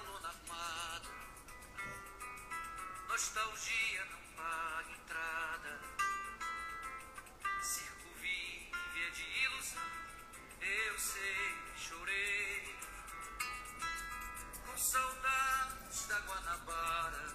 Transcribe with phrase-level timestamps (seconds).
[0.00, 1.08] lona armada.
[3.08, 5.80] Nostalgia não paga entrada.
[7.62, 8.70] Circo vive
[9.06, 9.82] é de ilusão.
[10.60, 12.76] Eu sei, chorei.
[14.66, 17.34] Com saudades da Guanabara.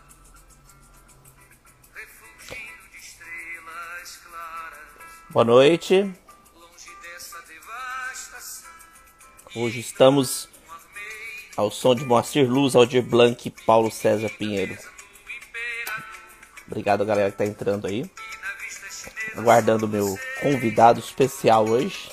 [1.93, 5.21] Refugio de estrelas claras.
[5.30, 6.14] Boa noite.
[6.55, 8.71] Longe dessa devastação.
[9.55, 10.53] Hoje estamos
[11.56, 14.77] ao som de Moacir Luz, Aldir Blanc e Paulo César Pinheiro.
[16.68, 18.10] Obrigado, galera, que tá entrando aí.
[19.36, 22.10] Aguardando o meu convidado especial hoje.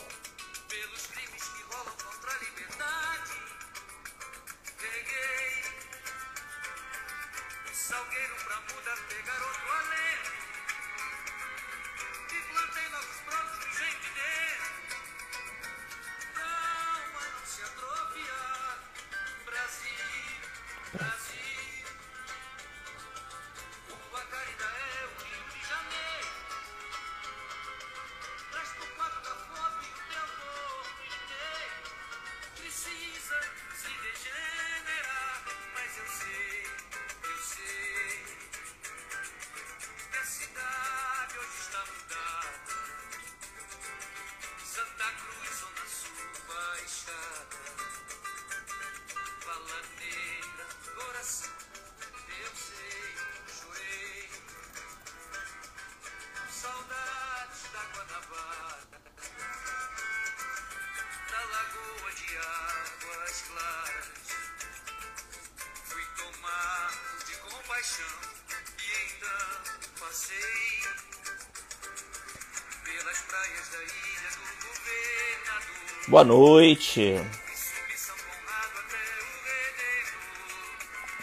[76.10, 77.14] Boa noite.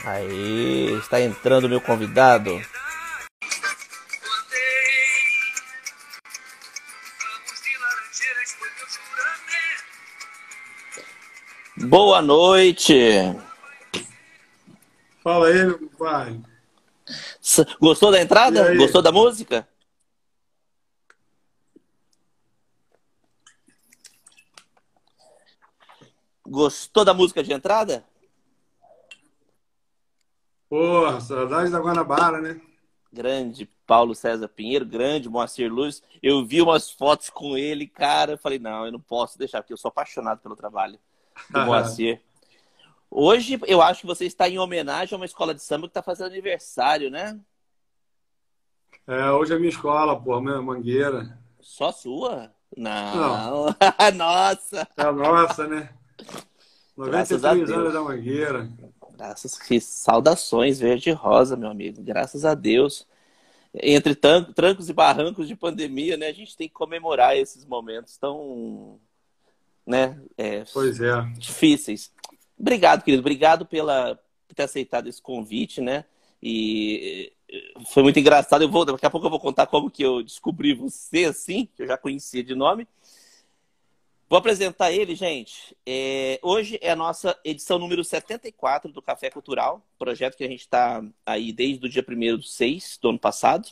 [0.05, 2.57] Aí, está entrando meu convidado.
[11.75, 12.95] Boa noite.
[15.21, 16.39] Fala aí, meu pai.
[17.81, 18.73] Gostou da entrada?
[18.75, 19.67] Gostou da música?
[26.97, 28.03] Gostou da música de entrada?
[30.67, 32.59] Porra, saudade da Guanabara, né?
[33.13, 36.01] Grande Paulo César Pinheiro, grande Moacir Luz.
[36.23, 38.31] Eu vi umas fotos com ele, cara.
[38.31, 40.97] Eu falei, não, eu não posso deixar, porque eu sou apaixonado pelo trabalho
[41.51, 42.19] do Moacir.
[43.11, 46.01] Hoje eu acho que você está em homenagem a uma escola de samba que está
[46.01, 47.39] fazendo aniversário, né?
[49.05, 51.37] É, hoje é minha escola, porra, minha mangueira.
[51.61, 52.51] Só sua?
[52.75, 53.67] Não.
[54.17, 54.87] Nossa!
[54.97, 55.93] É a nossa, né?
[56.97, 57.93] Graças a 93 Deus.
[57.93, 58.69] da mangueira.
[59.15, 62.01] Graças que saudações verde e rosa, meu amigo.
[62.01, 63.07] Graças a Deus.
[63.73, 66.27] Entre trancos e barrancos de pandemia, né?
[66.27, 68.99] A gente tem que comemorar esses momentos tão,
[69.85, 70.19] né?
[70.37, 71.21] é, Pois é.
[71.37, 72.11] difíceis.
[72.59, 73.21] Obrigado, querido.
[73.21, 76.05] Obrigado pela por ter aceitado esse convite, né?
[76.41, 78.61] E eh, foi muito engraçado.
[78.63, 81.83] Eu vou, daqui a pouco eu vou contar como que eu descobri você, assim, que
[81.83, 82.87] eu já conhecia de nome.
[84.29, 85.75] Vou apresentar ele, gente.
[85.85, 90.59] É, hoje é a nossa edição número 74 do Café Cultural, projeto que a gente
[90.61, 93.69] está aí desde o dia 1 do 6 do ano passado.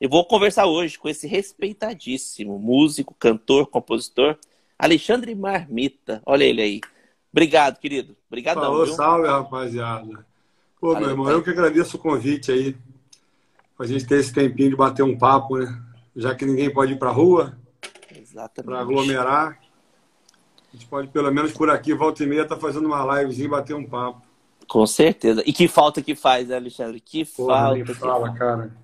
[0.00, 4.38] Eu vou conversar hoje com esse respeitadíssimo músico, cantor, compositor,
[4.78, 6.22] Alexandre Marmita.
[6.24, 6.80] Olha ele aí.
[7.32, 8.16] Obrigado, querido.
[8.28, 8.94] Obrigadão, Falou, viu?
[8.94, 10.24] salve, rapaziada.
[10.80, 11.34] Pô, Valeu, meu irmão, pai.
[11.34, 12.76] eu que agradeço o convite aí.
[13.76, 15.82] Pra gente ter esse tempinho de bater um papo, né?
[16.14, 17.58] Já que ninguém pode ir pra rua,
[18.14, 18.70] Exatamente.
[18.70, 19.60] pra aglomerar.
[20.72, 23.50] A gente pode, pelo menos por aqui, volta e meia, tá fazendo uma livezinha e
[23.50, 24.22] bater um papo.
[24.68, 25.42] Com certeza.
[25.44, 27.00] E que falta que faz, né, Alexandre?
[27.00, 27.92] Que Porra, nem falta.
[27.92, 28.76] que fala, cara.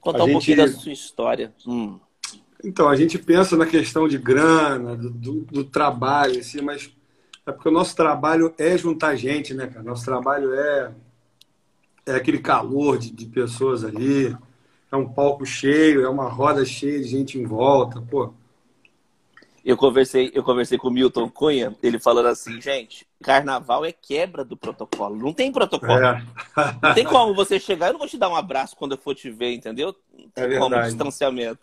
[0.00, 1.54] Contar A um gente- pouquinho da sua história.
[1.66, 1.98] Hum.
[2.62, 6.90] Então, a gente pensa na questão de grana, do, do, do trabalho, assim, mas
[7.46, 9.82] é porque o nosso trabalho é juntar gente, né, cara?
[9.82, 10.92] Nosso trabalho é,
[12.04, 14.36] é aquele calor de, de pessoas ali,
[14.90, 18.34] é um palco cheio, é uma roda cheia de gente em volta, pô.
[19.64, 24.44] Eu conversei, eu conversei com o Milton Cunha, ele falando assim, gente, carnaval é quebra
[24.44, 25.16] do protocolo.
[25.16, 25.92] Não tem protocolo.
[25.92, 26.24] É,
[26.82, 29.14] Não tem como você chegar, eu não vou te dar um abraço quando eu for
[29.14, 29.94] te ver, entendeu?
[30.16, 30.88] Não tem É como verdade.
[30.94, 31.58] distanciamento.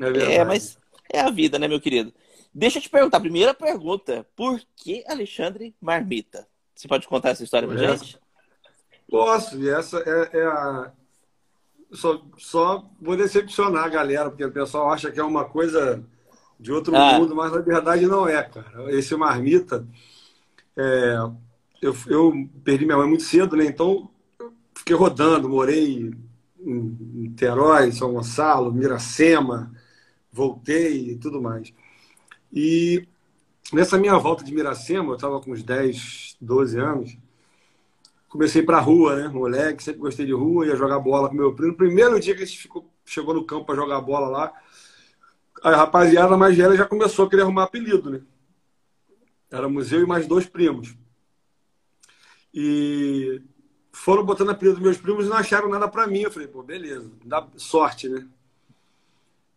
[0.00, 0.34] é.
[0.36, 0.78] É, mas
[1.12, 2.12] é a vida, né, meu querido?
[2.54, 6.46] Deixa eu te perguntar, primeira pergunta, por que Alexandre Marmita?
[6.74, 8.18] Você pode contar essa história pra Essa- gente?
[9.10, 10.92] Posso, e essa é, é a.
[11.92, 16.02] Só, só vou decepcionar a galera, porque o pessoal acha que é uma coisa
[16.62, 17.18] de outro Ah.
[17.18, 18.90] mundo, mas na verdade não é, cara.
[18.94, 19.86] Esse marmita,
[20.76, 21.16] é,
[21.82, 22.32] eu, eu
[22.64, 23.64] perdi minha mãe muito cedo, né?
[23.66, 24.08] Então,
[24.74, 26.12] fiquei rodando, morei
[26.60, 26.80] em
[27.20, 29.72] Niterói, São Gonçalo, Miracema,
[30.32, 31.72] voltei e tudo mais.
[32.52, 33.06] E
[33.72, 37.16] nessa minha volta de Miracema, eu estava com uns 10, 12 anos,
[38.28, 39.28] comecei para rua, né?
[39.28, 41.74] Moleque, sempre gostei de rua, ia jogar bola com meu primo.
[41.74, 44.52] Primeiro dia que a gente ficou, chegou no campo para jogar bola lá,
[45.62, 48.20] a rapaziada mais velha já começou a querer arrumar apelido, né?
[49.50, 50.94] Éramos eu e mais dois primos.
[52.52, 53.40] E
[53.92, 56.20] foram botando apelido dos meus primos e não acharam nada para mim.
[56.20, 58.26] Eu falei, pô, beleza, dá sorte, né?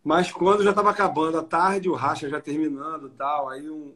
[0.04, 3.92] Mas quando já estava acabando a tarde, o racha já terminando tal, aí um,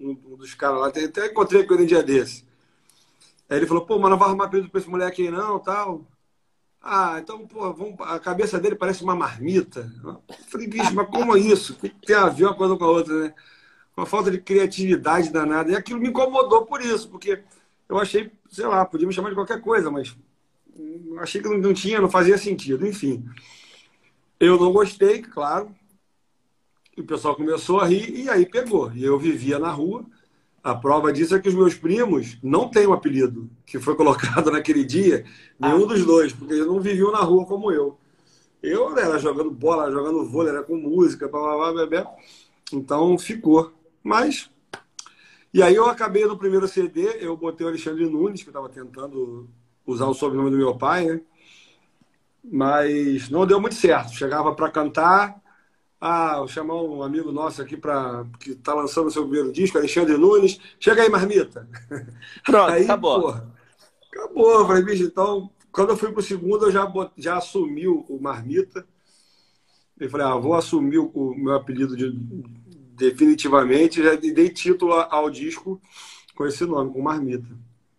[0.00, 2.46] um, um dos caras lá, até encontrei com ele um dia desse.
[3.50, 6.06] Aí ele falou, pô, mas não vai arrumar apelido pra esse moleque aí não, tal.
[6.82, 7.94] Ah, então, pô, vamos...
[8.00, 9.90] a cabeça dele parece uma marmita.
[10.02, 11.78] Eu falei, bicho, mas como é isso?
[12.04, 13.34] Tem a ver uma coisa com a outra, né?
[13.96, 15.70] Uma falta de criatividade danada.
[15.70, 17.42] E aquilo me incomodou por isso, porque
[17.88, 20.16] eu achei, sei lá, podia me chamar de qualquer coisa, mas
[21.20, 22.86] achei que não tinha, não fazia sentido.
[22.86, 23.24] Enfim,
[24.40, 25.72] eu não gostei, claro.
[26.98, 28.92] O pessoal começou a rir e aí pegou.
[28.92, 30.04] E eu vivia na rua.
[30.62, 34.48] A prova disso é que os meus primos não têm um apelido que foi colocado
[34.52, 35.24] naquele dia,
[35.58, 35.88] nenhum ah.
[35.88, 37.98] dos dois, porque eles não viviam na rua como eu.
[38.62, 42.14] Eu era jogando bola, jogando vôlei, era com música, blá, blá, blá, blá.
[42.72, 43.72] Então ficou.
[44.04, 44.52] Mas
[45.54, 49.50] e aí eu acabei no primeiro CD, eu botei o Alexandre Nunes, que estava tentando
[49.86, 51.20] usar o sobrenome do meu pai, né?
[52.42, 54.14] Mas não deu muito certo.
[54.14, 55.41] Chegava para cantar,
[56.04, 59.78] ah, vou chamar um amigo nosso aqui para que está lançando o seu primeiro disco,
[59.78, 60.58] Alexandre Nunes.
[60.80, 61.68] Chega aí, marmita.
[62.44, 63.20] Pronto, aí, acabou.
[63.20, 63.54] Porra,
[64.12, 64.60] acabou.
[64.60, 68.84] Eu falei, bicho, então, quando eu fui pro segundo, eu já, já assumi o marmita.
[70.00, 72.10] Eu falei, ah, vou assumir o meu apelido de
[72.96, 75.80] definitivamente já dei título ao disco
[76.34, 77.48] com esse nome, com Marmita.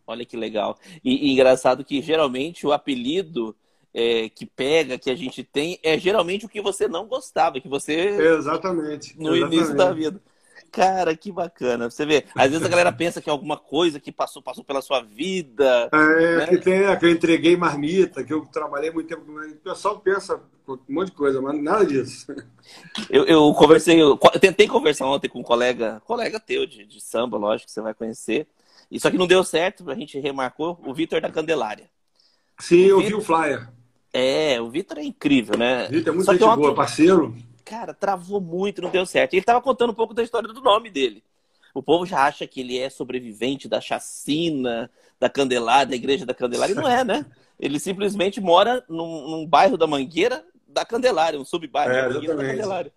[0.06, 0.78] Olha que legal.
[1.04, 3.56] E, e engraçado que geralmente o apelido
[3.94, 7.68] é, que pega, que a gente tem, é geralmente o que você não gostava, que
[7.68, 7.94] você.
[7.94, 9.18] Exatamente.
[9.20, 9.56] No exatamente.
[9.56, 10.22] início da vida.
[10.72, 11.88] Cara, que bacana.
[11.88, 14.82] Você vê, às vezes a galera pensa que é alguma coisa que passou, passou pela
[14.82, 15.88] sua vida.
[15.94, 16.48] É, né?
[16.48, 19.22] que, tem, que eu entreguei marmita, que eu trabalhei muito tempo.
[19.32, 22.26] O pessoal pensa um monte de coisa, mas nada disso.
[23.08, 27.00] Eu, eu conversei, eu, eu, tentei conversar ontem com um colega, colega teu de, de
[27.00, 28.48] samba, lógico, que você vai conhecer.
[28.90, 31.90] Isso aqui não deu certo, a gente remarcou, o Vitor da Candelária.
[32.60, 33.70] Sim, o eu Victor, vi o flyer.
[34.14, 35.88] É, o Vitor é incrível, né?
[35.88, 39.34] Vitor é muito gente boa, parceiro cara, travou muito, não deu certo.
[39.34, 41.24] Ele tava contando um pouco da história do nome dele.
[41.74, 46.34] O povo já acha que ele é sobrevivente da chacina, da Candelária, da igreja da
[46.34, 47.26] Candelária, e não é, né?
[47.60, 52.36] Ele simplesmente mora num, num bairro da Mangueira da Candelária, um subbairro é, da Mangueira
[52.36, 52.94] da Candelária.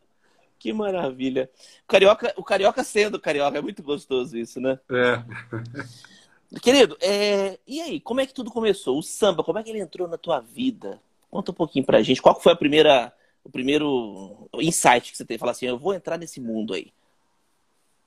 [0.59, 1.49] Que maravilha.
[1.85, 4.79] O carioca, o carioca sendo carioca, é muito gostoso isso, né?
[4.91, 5.23] É.
[6.63, 7.59] Querido, é...
[7.67, 8.99] e aí, como é que tudo começou?
[8.99, 11.01] O samba, como é que ele entrou na tua vida?
[11.31, 12.23] Conta um pouquinho pra gente.
[12.23, 13.13] Qual foi a primeira
[13.45, 15.39] o primeiro insight que você teve?
[15.39, 16.93] Falar assim, eu vou entrar nesse mundo aí.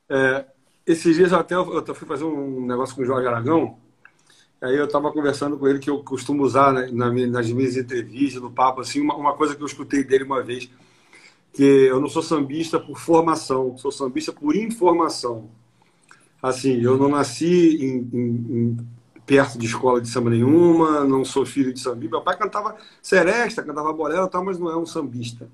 [0.09, 0.45] É,
[0.85, 3.77] esses dias até eu, eu fui fazer um negócio com o Jorge Aragão.
[4.61, 8.51] Aí eu estava conversando com ele que eu costumo usar né, nas minhas entrevistas, no
[8.51, 10.69] papo, assim, uma, uma, coisa que eu escutei dele uma vez,
[11.53, 15.49] que eu não sou sambista por formação, sou sambista por informação.
[16.41, 18.77] Assim, eu não nasci em, em, em
[19.25, 21.97] perto de escola de samba nenhuma, não sou filho de samba.
[21.97, 25.49] Meu pai cantava seresta, cantava bolela, tal, mas não é um sambista.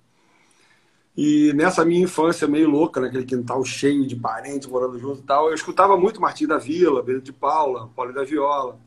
[1.17, 5.47] E nessa minha infância meio louca, naquele quintal cheio de parentes morando junto e tal,
[5.47, 8.77] eu escutava muito Martim da Vila, Pedro de Paula, Paulo da Viola,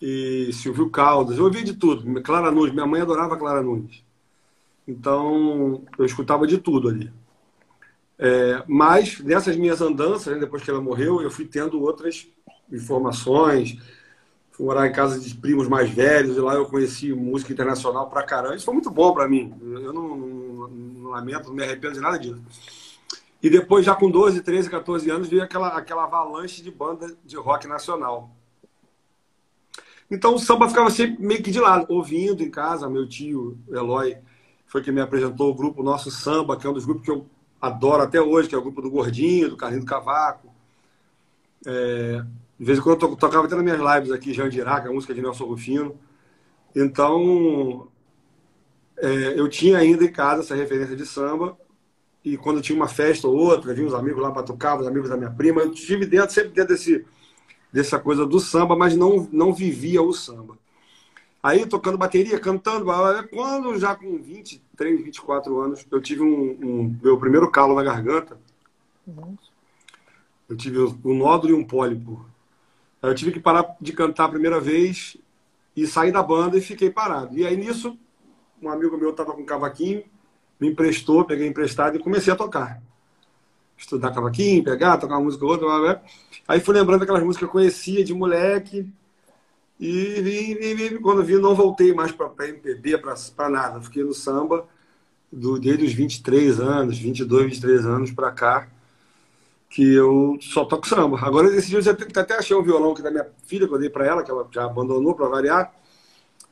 [0.00, 1.38] e Silvio Caldas.
[1.38, 2.22] Eu ouvia de tudo.
[2.22, 4.02] Clara Nunes, minha mãe adorava Clara Nunes.
[4.86, 7.10] Então, eu escutava de tudo ali.
[8.18, 12.26] É, mas nessas minhas andanças, né, depois que ela morreu, eu fui tendo outras
[12.70, 13.76] informações.
[14.50, 18.22] Fui morar em casa de primos mais velhos e lá eu conheci música internacional pra
[18.22, 18.54] caramba.
[18.54, 19.52] Isso foi muito bom para mim.
[19.60, 22.40] Eu não, não, não, lamento, não me arrependo de nada disso.
[23.42, 27.36] E depois, já com 12, 13, 14 anos, veio aquela, aquela avalanche de banda de
[27.36, 28.30] rock nacional.
[30.10, 32.88] Então o samba ficava sempre meio que de lado, ouvindo em casa.
[32.88, 34.16] Meu tio, Eloy,
[34.66, 37.26] foi quem me apresentou o grupo Nosso Samba, que é um dos grupos que eu
[37.64, 40.52] adoro até hoje, que é o grupo do Gordinho, do Carlinho do Cavaco.
[41.66, 42.22] É,
[42.58, 44.92] de vez em quando eu tocava até nas minhas lives aqui, Jandirá, que é a
[44.92, 45.98] música de Nelson Rufino.
[46.76, 47.88] Então,
[48.98, 51.56] é, eu tinha ainda em casa essa referência de samba.
[52.24, 55.10] E quando tinha uma festa ou outra, vinha uns amigos lá para tocar, os amigos
[55.10, 57.04] da minha prima, eu tive dentro, sempre dentro desse,
[57.72, 60.58] dessa coisa do samba, mas não, não vivia o samba.
[61.42, 62.86] Aí, tocando bateria, cantando,
[63.30, 64.18] quando já com
[64.74, 68.36] 23, 24 anos, eu tive um, um meu primeiro calo na garganta.
[70.48, 72.26] Eu tive um nódulo e um pólipo.
[73.00, 75.16] Aí eu tive que parar de cantar a primeira vez
[75.76, 77.38] e sair da banda e fiquei parado.
[77.38, 77.96] E aí nisso,
[78.60, 80.02] um amigo meu estava com um cavaquinho,
[80.60, 82.82] me emprestou, peguei emprestado e comecei a tocar.
[83.76, 85.66] Estudar cavaquinho, pegar, tocar uma música ou outra.
[85.66, 86.02] Blá, blá.
[86.46, 88.92] Aí fui lembrando aquelas músicas que eu conhecia de moleque.
[89.78, 93.80] E, e, e quando vi, não voltei mais para MPB, para nada.
[93.80, 94.66] Fiquei no samba
[95.30, 98.68] do, desde os 23 anos, 22, 23 anos para cá,
[99.68, 101.18] que eu só toco samba.
[101.20, 103.90] Agora, esses dias eu até achei um violão que da minha filha, que eu dei
[103.90, 105.74] para ela, que ela já abandonou para variar,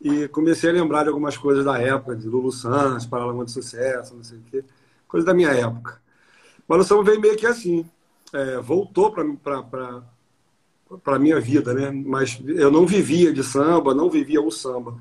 [0.01, 4.17] e comecei a lembrar de algumas coisas da época, de Lulu Santos, Paralamas de Sucesso,
[4.17, 4.65] não sei o quê,
[5.07, 6.01] coisa da minha época.
[6.67, 7.89] Mas o samba veio meio que assim,
[8.33, 10.03] é, voltou para
[10.99, 11.91] para minha vida, né?
[11.91, 14.99] Mas eu não vivia de samba, não vivia o samba.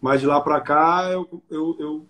[0.00, 2.06] Mas de lá para cá eu, eu, eu,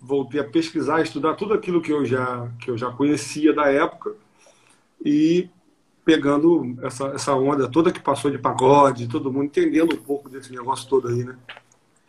[0.00, 4.14] voltei a pesquisar, estudar tudo aquilo que eu já que eu já conhecia da época
[5.04, 5.48] e
[6.04, 10.52] pegando essa, essa onda toda que passou de pagode, todo mundo entendendo um pouco desse
[10.52, 11.36] negócio todo aí, né?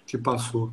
[0.06, 0.72] Que passou.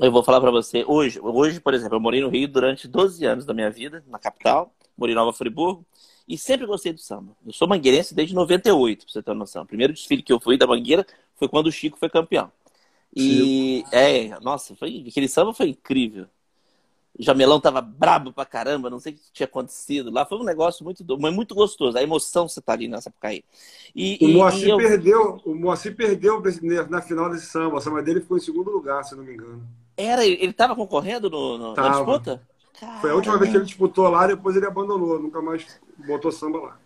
[0.00, 3.24] Eu vou falar para você, hoje, hoje, por exemplo, eu morei no Rio durante 12
[3.24, 5.84] anos da minha vida, na capital, morei em Nova Friburgo,
[6.26, 7.36] e sempre gostei do samba.
[7.46, 9.62] Eu sou mangueirense desde 98, pra você ter uma noção.
[9.62, 12.50] O primeiro desfile que eu fui da Mangueira foi quando o Chico foi campeão.
[13.14, 16.26] E, é, nossa, foi, aquele samba foi incrível.
[17.16, 20.26] O Jamelão tava brabo pra caramba, não sei o que tinha acontecido lá.
[20.26, 21.96] Foi um negócio muito, mas muito gostoso.
[21.96, 23.44] A emoção você tá ali nessa época aí.
[23.94, 24.76] E, o, Moacir eu...
[24.78, 26.42] perdeu, o Moacir perdeu
[26.90, 27.76] na final desse samba.
[27.76, 29.62] O samba dele ficou em segundo lugar, se não me engano.
[29.96, 32.42] Era, ele tava concorrendo no, no na disputa?
[33.00, 36.58] Foi a última vez que ele disputou lá, depois ele abandonou, nunca mais botou samba
[36.58, 36.78] lá.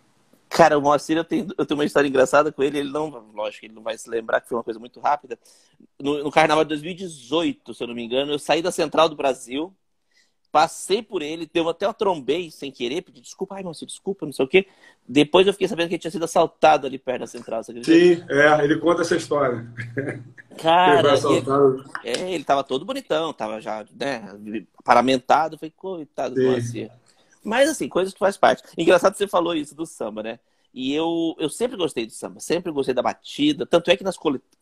[0.49, 2.79] Cara, o Moacir, eu tenho, eu tenho uma história engraçada com ele.
[2.79, 5.37] Ele não, lógico, ele não vai se lembrar que foi uma coisa muito rápida.
[6.01, 9.15] No, no carnaval de 2018, se eu não me engano, eu saí da Central do
[9.15, 9.73] Brasil,
[10.51, 14.33] Passei por ele, deu até uma trombei sem querer, pedi desculpa, ai, moço, desculpa, não
[14.33, 14.67] sei o quê.
[15.07, 17.63] Depois eu fiquei sabendo que ele tinha sido assaltado ali perto da central.
[17.63, 19.67] Sim, é, ele conta essa história.
[20.57, 24.23] Cara, ele, é, ele tava todo bonitão, tava já, né,
[24.83, 26.41] paramentado, foi coitado Sim.
[26.41, 26.91] do Moacir.
[27.43, 28.63] Mas assim, coisas que faz parte.
[28.77, 30.39] Engraçado que você falou isso do samba, né?
[30.73, 33.65] E eu, eu sempre gostei do samba, sempre gostei da batida.
[33.65, 34.17] Tanto é que nas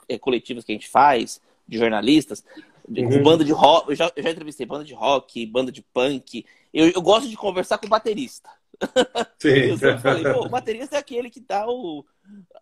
[0.08, 2.44] é, coletivas que a gente faz, de jornalistas,
[2.88, 3.22] Uhum.
[3.22, 6.46] Banda de rock, eu já, eu já entrevistei banda de rock, banda de punk.
[6.74, 8.50] Eu, eu gosto de conversar com o baterista.
[9.40, 9.50] Sim.
[9.50, 12.06] eu sempre falei, pô, o baterista é aquele que dá o,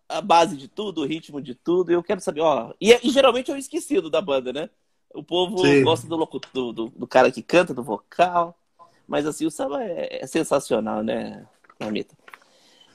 [0.08, 1.92] a base de tudo, o ritmo de tudo.
[1.92, 2.72] E eu quero saber, ó.
[2.80, 4.68] E, e geralmente eu esquecido da banda, né?
[5.14, 5.82] O povo Sim.
[5.84, 6.16] gosta do,
[6.52, 8.58] do, do, do, cara que canta, do vocal.
[9.06, 11.46] Mas assim, o samba é, é sensacional, né,
[11.78, 12.16] Mamita?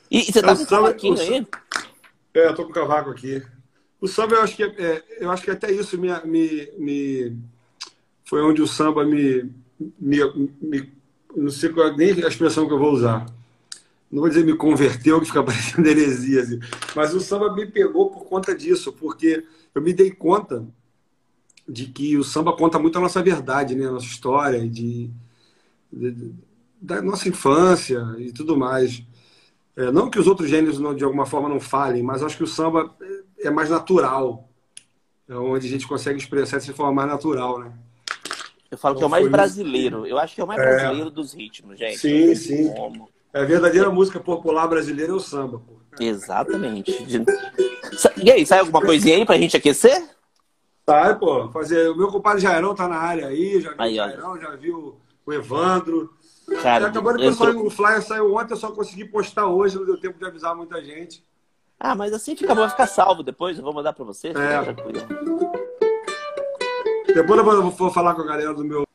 [0.09, 1.47] E, e você tá com o cavaquinho aí?
[2.33, 3.41] É, eu tô com o cavaco aqui.
[4.01, 7.37] O samba, eu acho que, é, é, eu acho que até isso me, me, me,
[8.25, 9.53] foi onde o samba me,
[9.99, 10.17] me,
[10.59, 10.91] me
[11.35, 13.27] não sei qual, nem a expressão que eu vou usar.
[14.11, 16.59] Não vou dizer me converteu, que fica parecendo heresia, assim.
[16.95, 20.67] mas o samba me pegou por conta disso, porque eu me dei conta
[21.69, 23.85] de que o samba conta muito a nossa verdade, né?
[23.85, 25.09] a nossa história, de,
[25.93, 26.33] de
[26.81, 29.03] da nossa infância e tudo mais.
[29.75, 32.43] É, não que os outros gêneros não, de alguma forma não falem, mas acho que
[32.43, 32.93] o samba
[33.43, 34.47] é mais natural.
[35.27, 37.71] É onde a gente consegue expressar de forma mais natural, né?
[38.69, 40.05] Eu falo então, que é o mais brasileiro.
[40.05, 40.65] Eu acho que é o mais é...
[40.65, 41.97] brasileiro dos ritmos, gente.
[41.97, 42.73] Sim, sim.
[42.73, 43.09] Como.
[43.33, 45.73] É a verdadeira música popular brasileira é o samba, pô.
[45.99, 46.91] Exatamente.
[48.21, 50.03] E aí, sai alguma coisinha aí pra gente aquecer?
[50.85, 51.49] Sai, pô.
[51.49, 51.89] Fazer...
[51.89, 54.97] O meu compadre Jairão tá na área aí, já viu aí, o Jairão, já viu
[55.25, 56.13] o Evandro.
[56.61, 57.67] Cara, acabou de pensar entrou...
[57.67, 60.83] o flyer saiu ontem, eu só consegui postar hoje, não deu tempo de avisar muita
[60.83, 61.23] gente.
[61.83, 64.27] Ah, mas assim fica bom, vai ficar salvo depois, eu vou mandar pra você.
[64.27, 64.33] É.
[67.11, 68.85] Depois eu vou, vou falar com a galera do meu.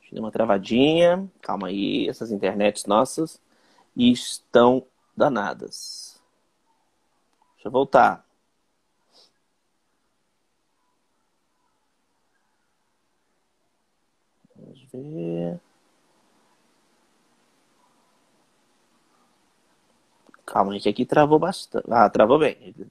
[0.00, 1.28] Deixa eu dar uma travadinha.
[1.42, 3.38] Calma aí, essas internets nossas
[3.94, 6.18] estão danadas.
[7.56, 8.27] Deixa eu voltar.
[14.92, 15.60] Ver.
[20.44, 21.86] Calma que aqui travou bastante.
[21.90, 22.74] Ah, travou bem.
[22.74, 22.90] Deixa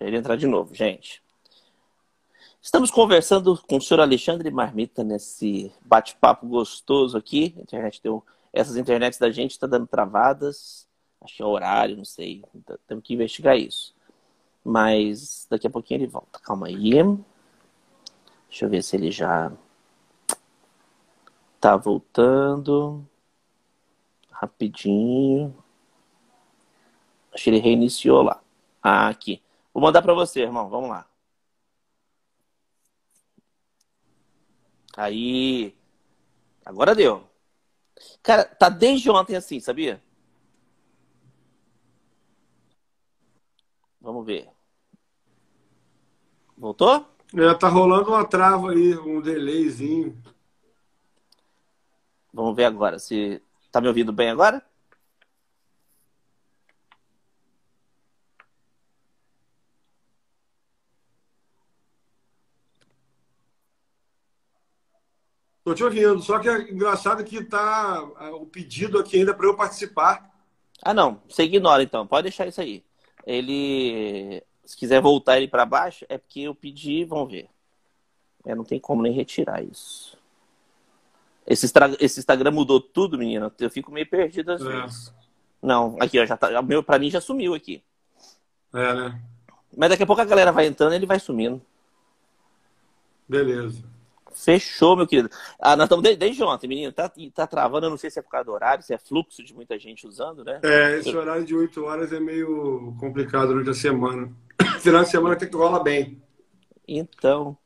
[0.00, 1.22] ele entrar de novo, gente.
[2.60, 7.54] Estamos conversando com o senhor Alexandre Marmita nesse bate-papo gostoso aqui.
[7.56, 8.24] A internet deu...
[8.52, 10.88] Essas internets da gente está dando travadas.
[11.20, 12.42] Acho que é horário, não sei.
[12.88, 13.94] Temos que investigar isso.
[14.64, 16.40] Mas daqui a pouquinho ele volta.
[16.40, 16.90] Calma aí.
[18.48, 19.52] Deixa eu ver se ele já
[21.66, 23.04] Tá voltando.
[24.30, 25.52] Rapidinho.
[27.32, 28.40] Acho que ele reiniciou lá.
[28.80, 29.42] Ah, aqui.
[29.74, 30.68] Vou mandar para você, irmão.
[30.68, 31.08] Vamos lá.
[34.96, 35.74] Aí.
[36.64, 37.28] Agora deu.
[38.22, 40.00] Cara, tá desde ontem assim, sabia?
[44.00, 44.48] Vamos ver.
[46.56, 47.04] Voltou?
[47.34, 50.16] É, tá rolando uma trava aí, um delayzinho.
[52.36, 53.42] Vamos ver agora se.
[53.72, 54.62] Tá me ouvindo bem agora?
[65.64, 68.02] Tô te ouvindo, só que é engraçado que tá
[68.34, 70.30] o pedido aqui ainda para eu participar.
[70.82, 71.22] Ah, não.
[71.26, 72.06] Você ignora então.
[72.06, 72.84] Pode deixar isso aí.
[73.26, 74.42] Ele.
[74.62, 77.48] Se quiser voltar ele para baixo, é porque eu pedi, vamos ver.
[78.44, 80.15] É, não tem como nem retirar isso.
[81.46, 83.52] Esse, esse Instagram mudou tudo, menina.
[83.58, 84.64] Eu fico meio perdido às é.
[84.64, 85.14] vezes.
[85.62, 86.60] Não, aqui, ó, já tá.
[86.62, 87.82] Meu, pra mim já sumiu aqui.
[88.74, 89.22] É, né?
[89.76, 91.62] Mas daqui a pouco a galera vai entrando e ele vai sumindo.
[93.28, 93.82] Beleza.
[94.34, 95.30] Fechou, meu querido.
[95.58, 96.92] Ah, nós estamos desde, desde ontem, menino.
[96.92, 99.42] Tá, tá travando, eu não sei se é por causa do horário, se é fluxo
[99.42, 100.60] de muita gente usando, né?
[100.62, 104.30] É, esse horário de 8 horas é meio complicado durante a semana.
[104.80, 106.22] Final de semana tem que rola bem.
[106.86, 107.56] Então.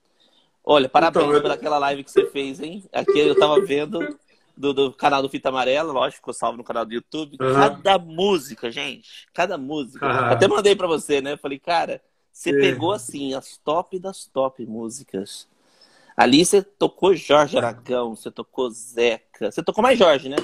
[0.65, 1.43] Olha, parabéns então, eu...
[1.43, 2.85] pelaquela live que você fez, hein?
[2.93, 4.19] Aqui eu tava vendo
[4.57, 7.37] do, do canal do Fita Amarela, lógico, ficou salvo no canal do YouTube.
[7.41, 7.55] Uhum.
[7.55, 9.27] Cada música, gente.
[9.33, 10.07] Cada música.
[10.07, 10.13] Uhum.
[10.13, 11.37] Até mandei para você, né?
[11.37, 12.03] Falei, cara,
[12.33, 15.49] você pegou assim as top das top músicas
[16.21, 19.51] Ali você tocou Jorge Aragão, você tocou Zeca.
[19.51, 20.37] Você tocou mais Jorge, né?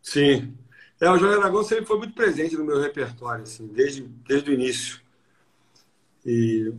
[0.00, 0.56] Sim.
[0.98, 4.54] É, o Jorge Aragão sempre foi muito presente no meu repertório, assim, desde, desde o
[4.54, 4.98] início.
[6.24, 6.72] E,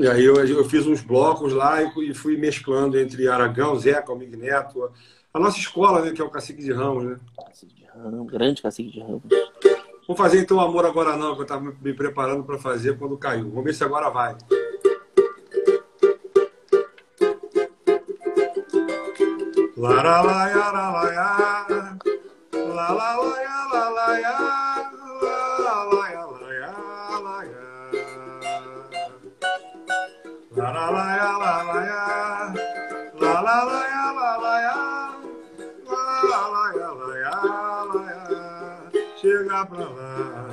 [0.00, 4.10] e aí eu, eu fiz uns blocos lá e, e fui mesclando entre Aragão, Zeca,
[4.10, 4.90] Almig Neto.
[5.32, 7.20] A nossa escola, né, que é o Cacique de Ramos, né?
[7.46, 9.22] Cacique de Ramos, grande Cacique de Ramos.
[10.08, 13.50] Vamos fazer então Amor Agora Não, que eu estava me preparando para fazer quando caiu.
[13.50, 14.36] Vamos ver se agora vai.
[19.76, 20.02] La
[24.02, 24.59] la
[30.90, 32.02] la la la ya
[32.34, 32.74] la la ya
[33.20, 34.78] la la la ya la la ya
[35.90, 37.36] la la ya la ya
[37.90, 38.30] la ya
[39.20, 40.48] chega pra lá.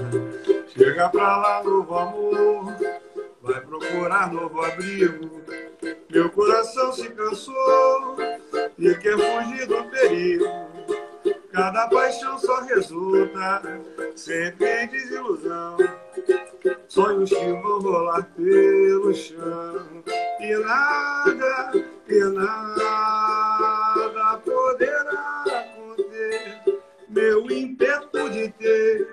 [0.68, 2.76] Chega pra lá novo amor.
[3.42, 5.42] Vai procurar novo abrigo.
[6.10, 8.18] Meu coração se cansou
[8.78, 10.46] e quer fugir do perigo.
[11.52, 13.62] Cada paixão só resulta
[14.16, 15.78] sempre em desilusão.
[16.88, 20.04] Sonhos que vão rolar pelo chão
[20.40, 21.72] e nada,
[22.08, 25.44] e nada poderá
[25.76, 26.62] conter
[27.10, 29.08] meu ímpeto de ter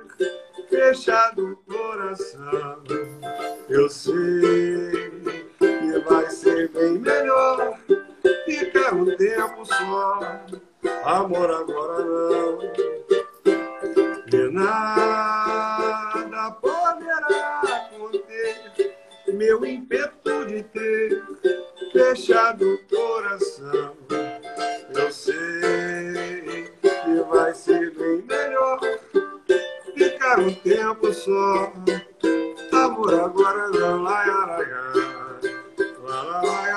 [0.68, 2.83] fechado o coração.
[3.68, 5.11] Eu sei
[5.59, 7.79] que vai ser bem melhor
[8.44, 10.20] ficar um tempo só.
[11.05, 12.59] Amor agora não.
[14.33, 15.43] E nada
[19.44, 21.22] meu ímpeto de ter
[21.92, 23.94] fechado o coração.
[24.94, 28.80] Eu sei que vai ser bem melhor
[29.94, 31.72] ficar um tempo só.
[32.72, 35.42] Amor agora não, lá, lá, lá.
[36.57, 36.70] E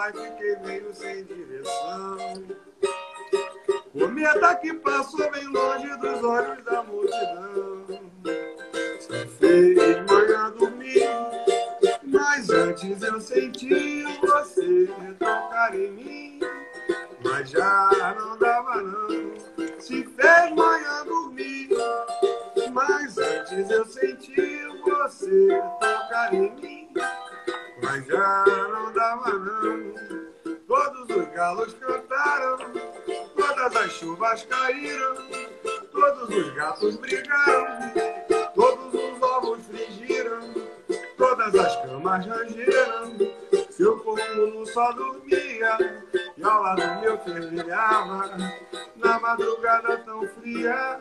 [0.00, 2.16] vai, fiquei meio sem direção.
[3.92, 7.84] O medo que passou bem longe dos olhos da multidão.
[9.38, 11.08] Fez manhã dormir,
[12.04, 16.40] mas antes eu senti você tocar em mim.
[17.22, 19.08] Mas já não dava não,
[19.78, 21.68] se fez manhã dormir.
[22.72, 25.48] Mas antes eu senti você
[25.80, 26.79] tocar em mim.
[31.50, 32.58] Galos cantaram,
[33.36, 35.16] todas as chuvas caíram,
[35.90, 37.66] todos os gatos brigaram,
[38.54, 40.54] todos os ovos frigiram,
[41.16, 43.16] todas as camas rangeram.
[43.68, 45.76] Seu corpo só dormia
[46.36, 48.30] e ao lado meu fervilhava
[48.94, 51.00] na madrugada tão fria,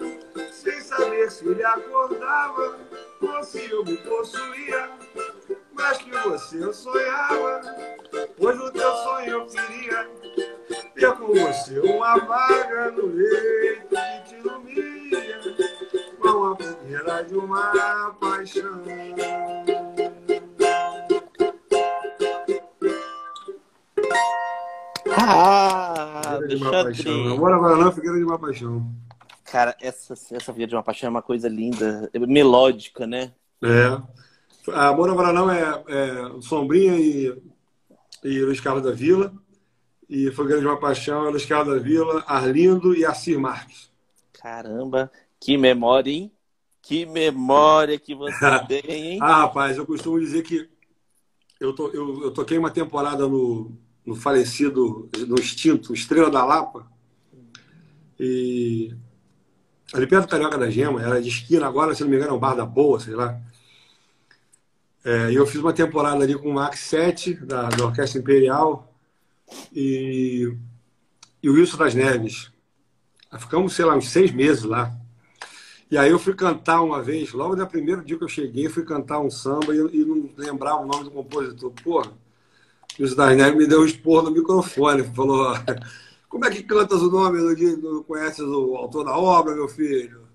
[0.52, 2.80] sem saber se ele acordava
[3.22, 4.90] ou se eu me possuía
[5.80, 7.62] mas que você eu sonhava.
[8.38, 10.10] Hoje o teu sonho eu queria
[10.94, 15.40] ter com você uma vaga no leito que te ilumina
[16.20, 18.84] com a fogueira de uma paixão.
[25.18, 27.34] Ah, de uma paixão.
[27.34, 27.92] Agora vai lá, né?
[27.92, 28.86] Figueira de uma paixão.
[29.46, 33.32] Cara, essa, essa Figueira de uma paixão é uma coisa linda, melódica, né?
[33.64, 34.00] É.
[34.68, 37.36] Amor agora não é, é Sombrinha e,
[38.24, 39.34] e Luiz Carlos da Vila.
[40.10, 43.92] E Fogueira de uma Paixão é Luiz Carlos da Vila, Arlindo e Assir Marques.
[44.34, 46.32] Caramba, que memória, hein?
[46.82, 49.20] Que memória que você tem, hein?
[49.22, 50.68] Ah, rapaz, eu costumo dizer que
[51.60, 53.72] eu, to, eu, eu toquei uma temporada no,
[54.06, 56.88] no falecido, no extinto Estrela da Lapa.
[58.20, 58.96] E
[59.94, 62.36] ali perto do Carioca da Gema, era de esquina agora, se não me engano, é
[62.36, 63.40] o Bar da Boa, sei lá.
[65.04, 68.94] É, eu fiz uma temporada ali com o Max 7, da, da Orquestra Imperial,
[69.74, 70.54] e,
[71.42, 72.52] e o Wilson das Neves.
[73.38, 74.92] Ficamos, sei lá, uns seis meses lá.
[75.90, 78.84] E aí eu fui cantar uma vez, logo no primeiro dia que eu cheguei, fui
[78.84, 81.72] cantar um samba e, e não lembrava o nome do compositor.
[81.84, 82.12] Porra,
[83.00, 85.54] o Wilson das Neves me deu um esporro no microfone, falou,
[86.30, 90.28] como é que cantas o nome, não, não conheces o autor da obra, meu filho?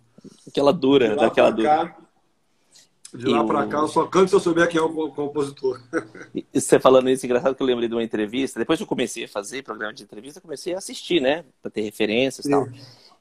[0.48, 1.68] Aquela dura, daquela dura.
[1.68, 1.96] Cá,
[3.14, 5.80] de lá para cá, eu só canto se eu souber quem é o compositor.
[6.34, 8.58] E você falando isso, engraçado que eu lembrei de uma entrevista.
[8.58, 11.44] Depois que eu comecei a fazer programa de entrevista, comecei a assistir, né?
[11.62, 12.66] Para ter referências e tal.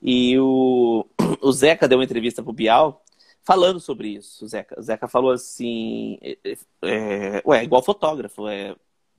[0.02, 1.06] E o,
[1.42, 3.04] o Zeca deu uma entrevista pro Bial
[3.44, 4.44] falando sobre isso.
[4.44, 6.38] O Zeca, o Zeca falou assim: é,
[6.84, 8.76] é, ué, igual fotógrafo, é,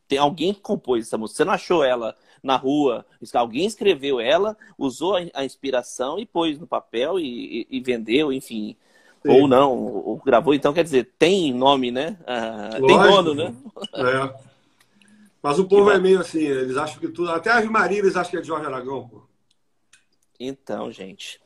[0.08, 1.36] tem alguém que compôs essa música.
[1.36, 6.66] Você não achou ela na rua, alguém escreveu ela, usou a inspiração e pôs no
[6.66, 8.76] papel e, e, e vendeu, enfim.
[9.26, 9.40] Sim.
[9.40, 12.18] Ou não, ou gravou, então quer dizer, tem nome, né?
[12.26, 13.54] Ah, tem dono, né?
[13.94, 14.34] É.
[15.42, 17.30] Mas o povo é meio assim, eles acham que tudo.
[17.30, 19.22] Até as Maria eles acham que é de Jorge Aragão, pô.
[20.38, 21.40] Então, gente.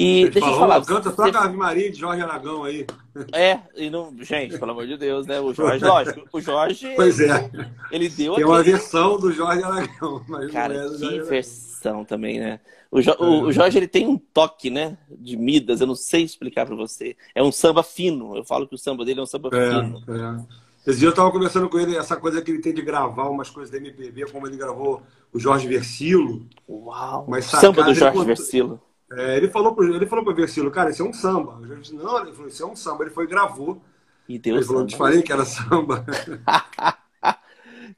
[0.00, 0.84] E Eles deixa eu te falam, falar.
[0.86, 2.86] Canta, você- toca a Ave Maria de Jorge Aragão aí.
[3.32, 4.14] É, e não.
[4.20, 5.40] Gente, pelo amor de Deus, né?
[5.40, 6.92] O Jorge, lógico, o Jorge.
[6.94, 7.50] Pois é.
[7.90, 8.76] Ele deu Tem uma aquele.
[8.76, 11.26] versão do Jorge Aragão, mas Cara, não é que Jorge Aragão.
[11.28, 12.60] versão também, né?
[12.92, 14.96] O, Jo- o- o Jorge ele tem um toque, né?
[15.10, 17.16] De Midas, eu não sei explicar pra você.
[17.34, 18.36] É um samba fino.
[18.36, 20.02] Eu falo que o samba dele é um samba fino.
[20.08, 20.90] É, é.
[20.90, 23.50] Esse dia eu estava conversando com ele, essa coisa que ele tem de gravar umas
[23.50, 25.02] coisas da MPB, como ele gravou
[25.34, 26.46] o Jorge Versilo.
[26.68, 27.26] Uau!
[27.28, 28.80] Mas samba do ele Jorge contou- Versilo.
[29.10, 31.58] É, ele falou pro ele falou pro Versilo, cara, isso é um samba.
[31.66, 33.04] Eu disse, não, ele falou, isso é um samba.
[33.04, 33.80] Ele foi e gravou.
[34.28, 36.04] E Ele Deus falou, eu te falei que era samba.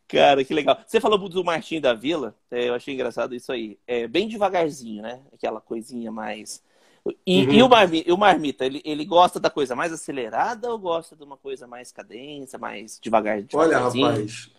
[0.08, 0.78] Cara, que legal.
[0.86, 3.78] Você falou do Martim da Vila, é, eu achei engraçado isso aí.
[3.86, 5.22] É bem devagarzinho, né?
[5.32, 6.62] Aquela coisinha mais.
[7.26, 7.52] E, Uhum.
[7.58, 11.16] e o, Marmi- e o Marmita, ele, ele gosta da coisa mais acelerada ou gosta
[11.16, 14.08] de uma coisa mais cadência, mais devagar, Olha, devagarzinho?
[14.10, 14.50] rapaz,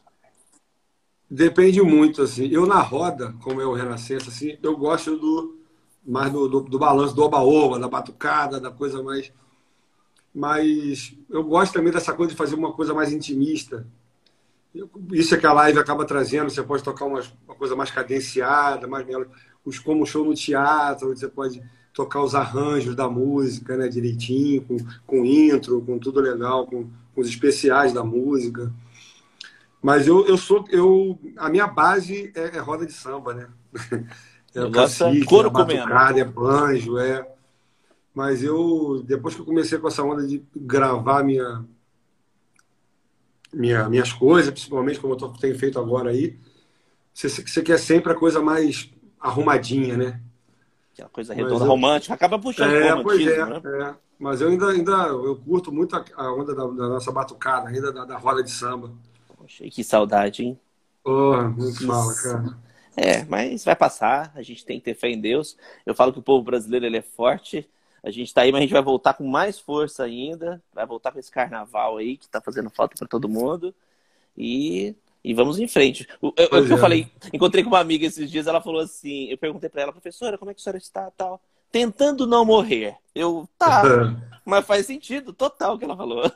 [1.30, 2.48] depende muito, assim.
[2.48, 5.61] Eu na roda, como é o Renascença, assim, eu gosto do
[6.06, 9.32] mais do, do, do balanço, do oba-oba, da batucada, da coisa mais...
[10.34, 13.86] Mas eu gosto também dessa coisa de fazer uma coisa mais intimista.
[15.12, 16.50] Isso é que a live acaba trazendo.
[16.50, 19.06] Você pode tocar umas- uma coisa mais cadenciada, mais
[19.66, 21.62] os como um show no teatro, onde você pode
[21.94, 27.22] tocar os arranjos da música, né, direitinho, com, com intro, com tudo legal, com, com
[27.22, 28.72] os especiais da música.
[29.82, 33.48] Mas eu, eu sou eu a minha base é, é roda de samba, né?
[34.56, 35.84] É o Negócio é couro é comendo.
[35.84, 37.28] batucada, é banjo, é.
[38.14, 41.66] Mas eu depois que eu comecei com essa onda de gravar minha
[43.54, 46.38] minha, minhas coisas, principalmente como eu tô, tenho feito agora aí,
[47.14, 50.22] você, você quer sempre a coisa mais arrumadinha, né?
[50.94, 52.14] Aquela coisa redonda, eu- romântica.
[52.14, 53.64] Acaba puxando É, pro pois romantismo, é, né?
[53.92, 53.96] é.
[54.20, 57.92] Mas eu ainda, ainda eu curto muito a, a onda da, da nossa batucada, ainda
[57.92, 58.92] da, da roda de samba.
[59.28, 60.60] Poxa, que saudade, hein?
[61.04, 61.86] Porra, muito Isso.
[61.86, 62.58] fala, cara.
[62.96, 65.58] É, mas vai passar, a gente tem que ter fé em Deus.
[65.86, 67.70] Eu falo que o povo brasileiro ele é forte.
[68.04, 70.62] A gente tá aí, mas a gente vai voltar com mais força ainda.
[70.74, 73.74] Vai voltar com esse carnaval aí que tá fazendo falta para todo mundo.
[74.36, 76.08] E, e vamos em frente.
[76.22, 76.80] O, eu, Pois eu é.
[76.80, 80.38] falei, encontrei com uma amiga esses dias, ela falou assim, eu perguntei para ela, professora,
[80.38, 81.42] como é que a senhora está, tal?
[81.72, 82.98] Tentando não morrer.
[83.16, 83.84] Eu, tá,
[84.44, 86.24] mas faz sentido, total o que ela falou.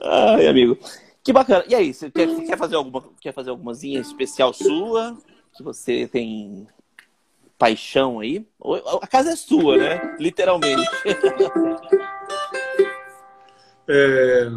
[0.00, 0.78] Ai, amigo.
[1.24, 1.64] Que bacana.
[1.68, 5.16] E aí, você quer, quer fazer alguma quer fazer algumazinha especial sua?
[5.56, 6.66] Que você tem
[7.58, 8.44] paixão aí?
[9.00, 10.16] A casa é sua, né?
[10.18, 10.82] Literalmente.
[13.88, 14.48] É...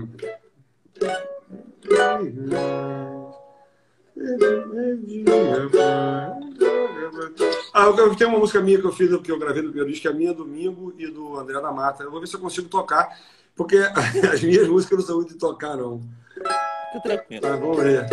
[7.74, 10.08] Ah, eu tenho uma música minha que eu fiz, que eu gravei no meu que
[10.08, 12.04] é a minha Domingo e do André da Mata.
[12.04, 13.20] Eu vou ver se eu consigo tocar,
[13.56, 13.78] porque
[14.32, 16.02] as minhas músicas não são muito de tocar, não.
[16.36, 17.42] Fica tranquilo.
[17.50, 18.06] Mas vamos ver.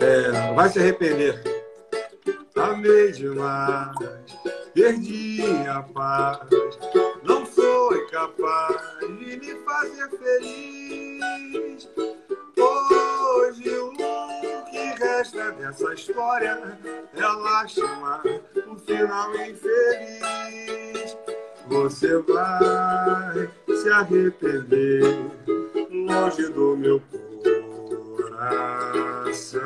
[0.00, 1.54] É, vai se arrepender.
[2.56, 3.96] Amei demais,
[4.72, 6.38] perdi a paz,
[7.24, 11.88] não foi capaz de me fazer feliz.
[12.56, 13.92] Hoje o
[14.70, 16.78] que resta essa história
[17.12, 18.22] é lástima,
[18.68, 21.16] um final infeliz.
[21.66, 25.02] Você vai se arrepender
[26.14, 27.02] longe do meu
[28.16, 29.60] coração.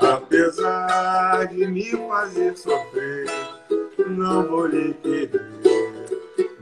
[0.00, 3.26] Apesar de me fazer sofrer,
[4.06, 5.40] não vou lhe querer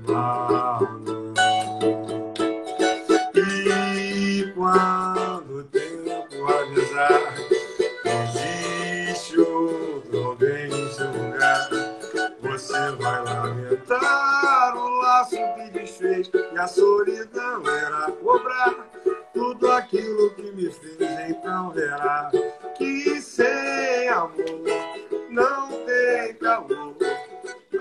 [0.06, 1.11] mal, não.
[16.32, 18.74] E a solidão irá cobrar
[19.32, 21.30] tudo aquilo que me fez.
[21.30, 22.30] Então verá
[22.76, 24.34] que sem amor
[25.30, 26.94] não tem calor.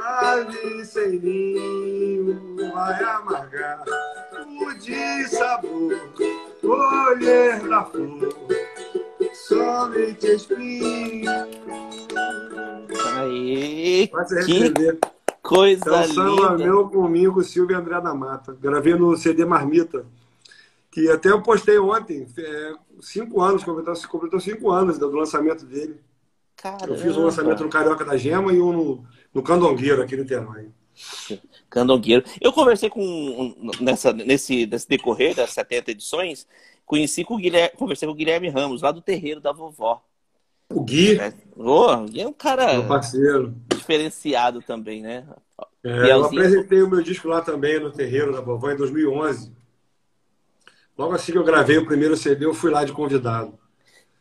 [0.01, 3.83] Ali sem ninho vai amargar
[4.47, 5.93] o de sabor,
[6.59, 8.33] colher da flor,
[9.47, 11.31] somente espinho.
[13.15, 14.09] Aí,
[14.45, 15.20] que.
[15.41, 16.57] Coisa É samba linda.
[16.57, 18.53] meu comigo, Silvio André da Mata.
[18.59, 20.05] Gravei no CD Marmita.
[20.91, 26.01] Que até eu postei ontem, é, cinco anos, completou, completou cinco anos do lançamento dele.
[26.85, 30.23] Eu fiz um lançamento no Carioca da Gema e um no, no Candongueiro, aqui no
[30.23, 30.69] Niterói.
[31.69, 32.23] Candongueiro.
[32.39, 36.47] Eu conversei com nessa, nesse, nesse decorrer das 70 edições,
[36.85, 40.03] conheci com o Guilherme, conversei com o Guilherme Ramos, lá do terreiro da vovó.
[40.73, 41.33] O Gui, né?
[41.55, 43.55] Ô, e é um cara meu parceiro.
[43.69, 45.25] diferenciado também, né?
[45.83, 49.51] É, eu apresentei o meu disco lá também no terreiro da vovó em 2011.
[50.97, 53.57] Logo assim que eu gravei o primeiro CD, eu fui lá de convidado.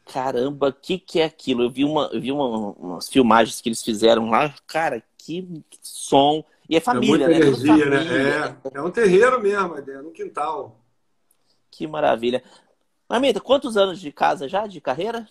[0.06, 1.62] Caramba, o que, que é aquilo?
[1.64, 6.44] Eu vi, uma, eu vi uma- umas filmagens que eles fizeram lá, cara, que som.
[6.68, 7.34] E é família, é né?
[7.38, 8.22] muita Tudo energia, família.
[8.22, 8.58] né?
[8.74, 10.80] É, é um terreiro mesmo, é no quintal.
[11.70, 12.42] Que maravilha.
[13.08, 15.26] Mamita, quantos anos de casa já, de carreira?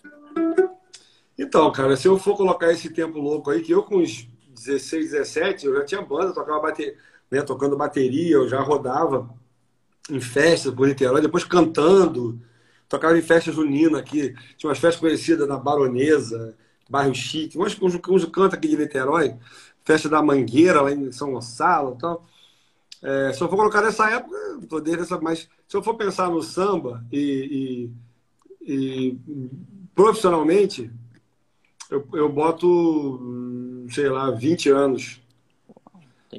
[1.42, 5.10] Então, cara, se eu for colocar esse tempo louco aí, que eu com uns 16,
[5.12, 6.94] 17, eu já tinha banda, tocava bateria,
[7.30, 9.30] né, tocando bateria, eu já rodava
[10.10, 12.40] em festas por Niterói, depois cantando,
[12.88, 16.56] tocava em festa junina aqui, tinha umas festas conhecidas na Baronesa,
[16.90, 19.36] Bairro Chique, uns, uns, uns cantos aqui de Niterói,
[19.84, 22.26] festa da Mangueira lá em São Gonçalo e tal.
[23.02, 25.94] É, se eu for colocar nessa época, eu tô desde essa, mas se eu for
[25.94, 27.90] pensar no samba e,
[28.62, 29.18] e- e
[29.94, 30.90] profissionalmente,
[31.90, 32.66] eu, eu boto,
[33.20, 35.20] hum, sei lá, 20 anos.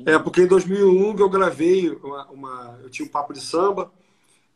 [0.05, 3.91] É, porque em 2001 que eu gravei uma, uma- Eu tinha um papo de samba,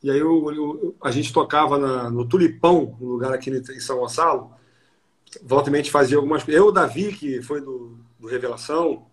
[0.04, 4.00] e aí eu, eu- a gente tocava na- no Tulipão, um lugar aqui em São
[4.00, 4.52] Gonçalo.
[5.44, 6.62] Volta e meia a gente fazia algumas coisas.
[6.62, 9.06] Eu, o Davi, que foi do, do Revelação,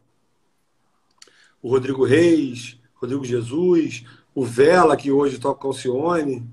[1.62, 6.48] o Rodrigo Reis, Rodrigo Jesus, o Vela, que hoje toca com o Alcione.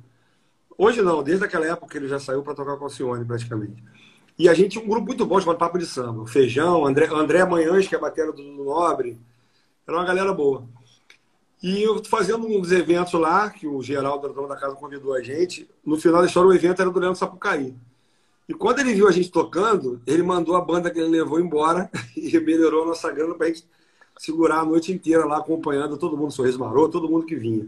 [0.77, 3.83] Hoje não, desde aquela época ele já saiu para tocar com o Alcione, praticamente.
[4.39, 6.21] E a gente um grupo muito bom chamado Papo de Samba.
[6.21, 9.19] O Feijão, André, André Manhães, que é a batera do Nobre.
[9.85, 10.63] Era uma galera boa.
[11.61, 15.69] E eu fazendo uns eventos lá, que o Geraldo, dono da casa, convidou a gente.
[15.85, 17.75] No final da história, o evento era do Leandro Sapucaí.
[18.47, 21.91] E quando ele viu a gente tocando, ele mandou a banda que ele levou embora
[22.15, 23.65] e melhorou a nossa grana pra gente
[24.17, 27.67] segurar a noite inteira lá, acompanhando todo mundo, Sorriso Maroto, todo mundo que vinha.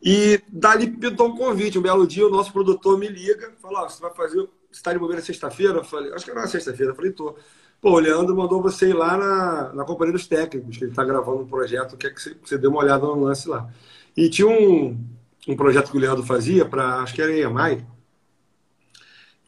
[0.00, 1.80] E dali pintou um convite.
[1.80, 4.48] Um belo dia, o nosso produtor me liga, fala: "Ó, você vai fazer.
[4.72, 5.74] Você está de bobeira sexta-feira?
[5.74, 6.92] Eu falei: Acho que era na sexta-feira.
[6.92, 7.36] Eu falei: Tô.
[7.80, 11.04] Pô, o Leandro mandou você ir lá na, na Companhia dos Técnicos, que ele está
[11.04, 13.68] gravando um projeto, quer que você, você dê uma olhada no lance lá.
[14.16, 15.04] E tinha um,
[15.48, 17.84] um projeto que o Leandro fazia, para acho que era EMI,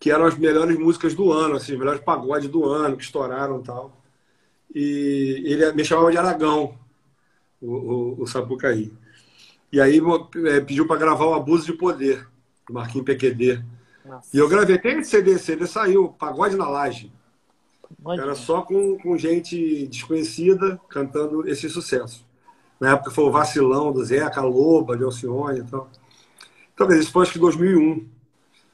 [0.00, 3.60] que eram as melhores músicas do ano, assim, os melhores pagodes do ano, que estouraram
[3.60, 4.02] e tal.
[4.74, 6.76] E ele me chamava de Aragão,
[7.60, 8.92] o, o, o Sapucaí.
[9.72, 10.00] E aí
[10.46, 12.26] é, pediu para gravar o Abuso de Poder,
[12.66, 13.64] do Marquinhos PQD.
[14.04, 14.28] Nossa.
[14.32, 17.12] E eu gravei, tem esse CD, CD saiu, Pagode na Laje.
[18.04, 18.22] Olha.
[18.22, 22.26] Era só com, com gente desconhecida cantando esse sucesso.
[22.80, 25.88] Na época foi o Vacilão do Zeca, Loba, de Alcione e tal.
[26.74, 28.06] Então, dizer, isso foi acho que 2001.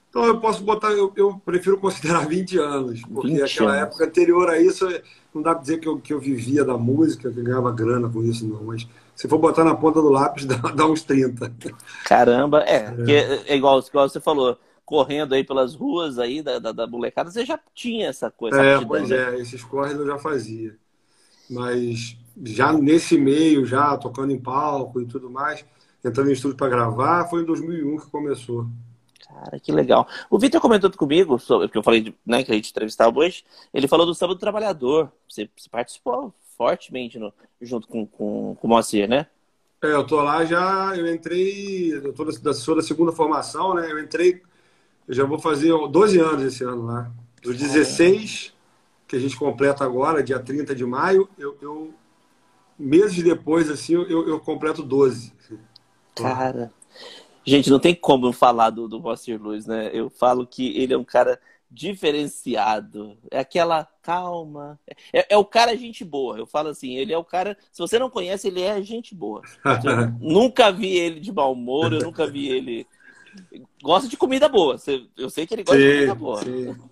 [0.08, 3.82] Então eu posso botar, eu, eu prefiro considerar 20 anos, porque 20 aquela anos.
[3.82, 4.86] época anterior a isso,
[5.32, 8.08] não dá para dizer que eu, que eu vivia da música, que eu ganhava grana
[8.08, 8.64] com isso, não.
[8.64, 11.52] Mas se for botar na ponta do lápis, dá, dá uns 30.
[12.04, 14.58] Caramba, é, porque é igual, igual você falou,
[14.90, 18.60] correndo aí pelas ruas aí da, da, da molecada, você já tinha essa coisa.
[18.60, 19.16] É, pois né?
[19.36, 20.76] é, esses corres eu já fazia.
[21.48, 25.64] Mas já nesse meio, já tocando em palco e tudo mais,
[26.04, 28.66] entrando em estúdio para gravar, foi em 2001 que começou.
[29.28, 30.08] Cara, que legal.
[30.28, 33.44] O Vitor comentou comigo, sobre, que eu falei, de- né, que a gente entrevistava hoje,
[33.72, 35.12] ele falou do Samba do Trabalhador.
[35.28, 39.28] Você, você participou fortemente no- junto com, com, com o Moacir, né?
[39.82, 43.90] É, eu tô lá já, eu entrei, eu tô da, sou da segunda formação, né?
[43.90, 44.42] Eu entrei
[45.10, 47.10] Eu já vou fazer 12 anos esse ano lá.
[47.42, 48.54] Dos 16,
[49.08, 51.92] que a gente completa agora, dia 30 de maio, eu, eu
[52.78, 55.32] meses depois, assim, eu, eu completo 12.
[56.14, 56.72] Cara.
[57.44, 59.90] Gente, não tem como falar do, do Moacir Luz, né?
[59.92, 63.18] Eu falo que ele é um cara diferenciado.
[63.32, 64.78] É aquela calma.
[65.12, 66.38] É, é, o cara gente boa.
[66.38, 67.58] Eu falo assim, ele é o cara.
[67.72, 69.42] Se você não conhece, ele é gente boa.
[69.84, 72.86] Eu nunca vi ele de mau humor, eu nunca vi ele.
[73.82, 74.76] Gosta de comida boa.
[75.16, 76.42] Eu sei que ele gosta sim, de comida boa.
[76.42, 76.76] Sim.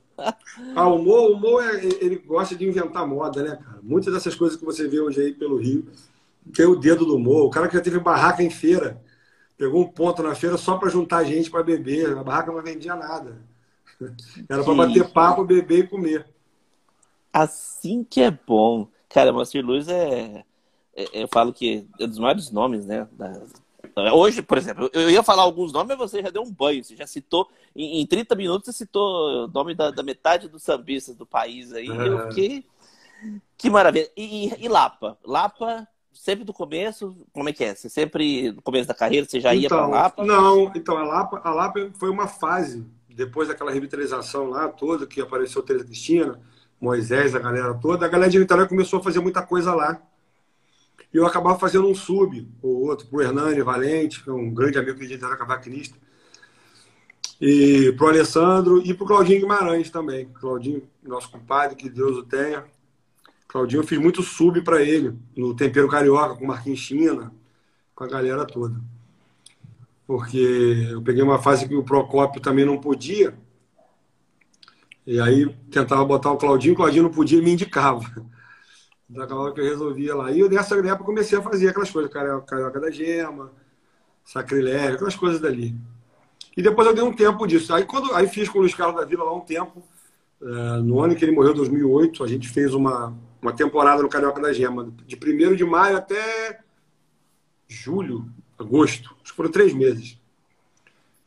[0.74, 3.78] Ah, o humor, o humor é, ele gosta de inventar moda, né, cara?
[3.80, 5.86] Muitas dessas coisas que você vê hoje aí pelo Rio
[6.52, 7.46] tem o dedo do humor.
[7.46, 9.00] O cara que já teve barraca em feira,
[9.56, 12.16] pegou um ponto na feira só para juntar gente para beber.
[12.16, 13.36] A barraca não vendia nada.
[14.48, 16.26] Era para bater papo, beber e comer.
[17.32, 18.88] Assim que é bom.
[19.08, 20.44] Cara, Moacir Luz é,
[20.96, 23.06] é, Eu falo que é dos maiores nomes, né?
[23.12, 23.40] Da...
[24.12, 26.82] Hoje, por exemplo, eu ia falar alguns nomes, mas você já deu um banho.
[26.82, 30.62] Você já citou, em, em 30 minutos, você citou o nome da, da metade dos
[30.62, 31.88] sambistas do país aí.
[31.88, 32.08] É.
[32.08, 32.64] Eu fiquei.
[33.56, 34.08] Que maravilha.
[34.16, 35.18] E, e, e Lapa?
[35.24, 37.16] Lapa sempre do começo?
[37.32, 37.74] Como é que é?
[37.74, 40.24] Você sempre, no começo da carreira, você já ia então, para Lapa?
[40.24, 45.20] Não, então a Lapa, a Lapa foi uma fase depois daquela revitalização lá toda, que
[45.20, 46.40] apareceu Teresa Cristina,
[46.80, 50.00] Moisés, a galera toda, a galera de Niterói começou a fazer muita coisa lá.
[51.12, 54.78] E eu acabava fazendo um sub, ou outro, pro Hernani Valente, que é um grande
[54.78, 55.96] amigo de Niterói, cavaquinista.
[57.40, 60.26] E pro Alessandro e pro Claudinho Guimarães também.
[60.34, 62.64] Claudinho, nosso compadre, que Deus o tenha.
[63.46, 67.32] Claudinho, eu fiz muito sub para ele, no Tempero Carioca, com Marquinhos China,
[67.94, 68.78] com a galera toda
[70.08, 73.34] porque eu peguei uma fase que o Procópio também não podia.
[75.06, 78.26] E aí tentava botar o Claudinho, o Claudinho não podia me indicava.
[79.08, 80.30] Da hora que eu resolvia lá.
[80.30, 83.50] E eu, nessa época, comecei a fazer aquelas coisas, carioca da gema,
[84.22, 85.74] sacrilégio, aquelas coisas dali.
[86.54, 87.72] E depois eu dei um tempo disso.
[87.72, 89.82] Aí, quando, aí fiz com o Luiz Carlos da Vila lá um tempo.
[90.42, 94.40] É, no ano que ele morreu, 2008, a gente fez uma, uma temporada no Carioca
[94.40, 94.92] da Gema.
[95.06, 96.60] De 1 de maio até
[97.66, 99.14] julho, agosto.
[99.22, 100.18] Acho que foram três meses.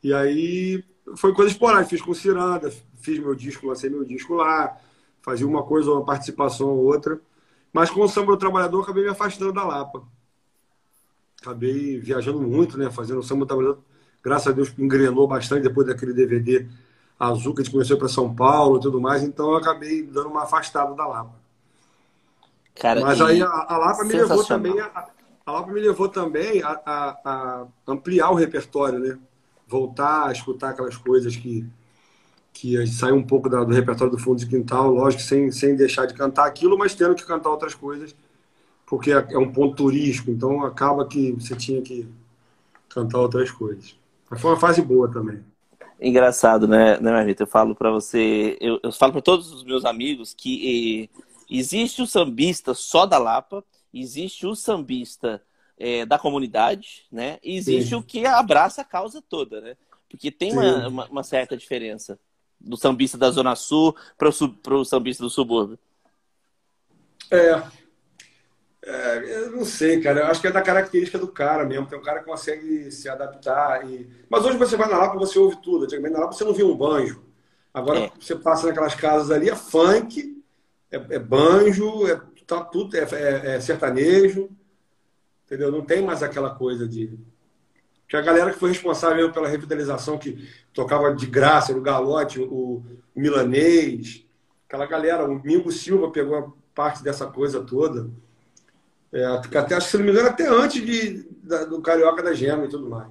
[0.02, 0.84] E aí
[1.16, 1.90] foi coisa esporádica.
[1.90, 4.76] Fiz com Ciranda, fiz meu disco, lancei meu disco lá,
[5.22, 7.20] fazia uma coisa, uma participação ou outra.
[7.72, 10.02] Mas com o Samba do Trabalhador, acabei me afastando da Lapa.
[11.40, 12.90] Acabei viajando muito, né?
[12.90, 13.82] Fazendo o Samba do Trabalhador.
[14.22, 16.68] Graças a Deus engrenou bastante depois daquele DVD
[17.18, 19.22] azul que a gente conheceu para São Paulo e tudo mais.
[19.22, 21.40] Então eu acabei dando uma afastada da Lapa.
[22.74, 25.08] Cara, Mas aí a, a Lapa me levou também a,
[25.44, 29.18] a Lapa me levou também a, a, a, ampliar o repertório, né?
[29.66, 31.66] Voltar a escutar aquelas coisas que,
[32.52, 36.06] que saiu um pouco da, do repertório do fundo de quintal, lógico, sem, sem deixar
[36.06, 38.14] de cantar aquilo, mas tendo que cantar outras coisas,
[38.86, 42.06] porque é, é um ponto turístico, então acaba que você tinha que
[42.88, 43.96] cantar outras coisas.
[44.30, 45.40] Mas foi uma fase boa também.
[46.00, 47.44] Engraçado, né, né Marita?
[47.44, 52.02] Eu falo para você, eu, eu falo para todos os meus amigos que eh, existe
[52.02, 55.42] o sambista só da Lapa existe o sambista
[55.78, 57.38] é, da comunidade, né?
[57.42, 57.94] E existe Sim.
[57.96, 59.76] o que abraça a causa toda, né?
[60.08, 62.18] Porque tem uma, uma, uma, certa diferença
[62.64, 64.28] do sambista da Zona Sul para
[64.74, 65.78] o sambista do subúrbio.
[67.30, 67.62] É.
[68.84, 69.44] é.
[69.44, 70.20] Eu não sei, cara.
[70.20, 71.86] Eu acho que é da característica do cara mesmo.
[71.86, 73.88] Tem um cara que consegue se adaptar.
[73.88, 74.08] E...
[74.28, 75.84] Mas hoje você vai na Lapa, você ouve tudo.
[75.84, 77.24] Antigamente na Lapa você não via um banjo.
[77.72, 78.12] Agora é.
[78.20, 80.42] você passa naquelas casas ali, é funk,
[80.90, 84.50] é, é banjo, é tá tudo é, é, é, sertanejo,
[85.46, 85.72] entendeu?
[85.72, 87.18] Não tem mais aquela coisa de
[88.12, 92.44] que a galera que foi responsável pela revitalização que tocava de graça no galote, o,
[92.44, 92.84] o
[93.16, 94.26] milanês,
[94.68, 98.10] aquela galera, o Mingo Silva pegou a parte dessa coisa toda.
[99.10, 102.34] É, até, acho que se não me engano, até antes de, da, do Carioca da
[102.34, 103.08] Gema e tudo mais.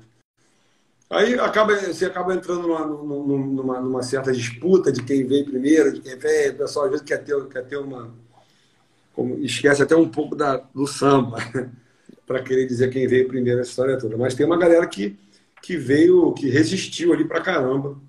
[1.09, 6.01] Aí acaba, você acaba entrando numa, numa, numa, certa disputa de quem veio primeiro, de
[6.01, 6.53] quem veio.
[6.53, 8.13] O pessoal às vezes quer ter, quer ter uma,
[9.15, 11.37] como, esquece até um pouco da, do samba,
[12.31, 14.17] para querer dizer quem veio primeiro nessa história toda.
[14.17, 15.17] Mas tem uma galera que,
[15.61, 17.99] que veio, que resistiu ali para caramba.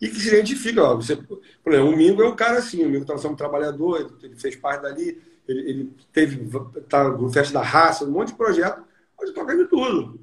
[0.00, 2.88] E que se identifica, ó, você, por exemplo, o Mingo é um cara assim, o
[2.88, 6.48] Mingo estava sendo um trabalhador, ele fez parte dali, ele, ele teve,
[6.88, 8.80] tá no Festa da Raça, um monte de projeto,
[9.16, 10.20] pode tocar de tudo.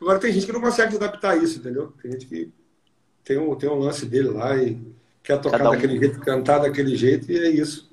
[0.00, 1.92] Agora tem gente que não consegue adaptar isso, entendeu?
[2.00, 2.52] Tem gente que
[3.24, 4.80] tem um, tem um lance dele lá e
[5.20, 5.72] quer tocar um...
[5.72, 7.90] daquele jeito, cantar daquele jeito, e é isso.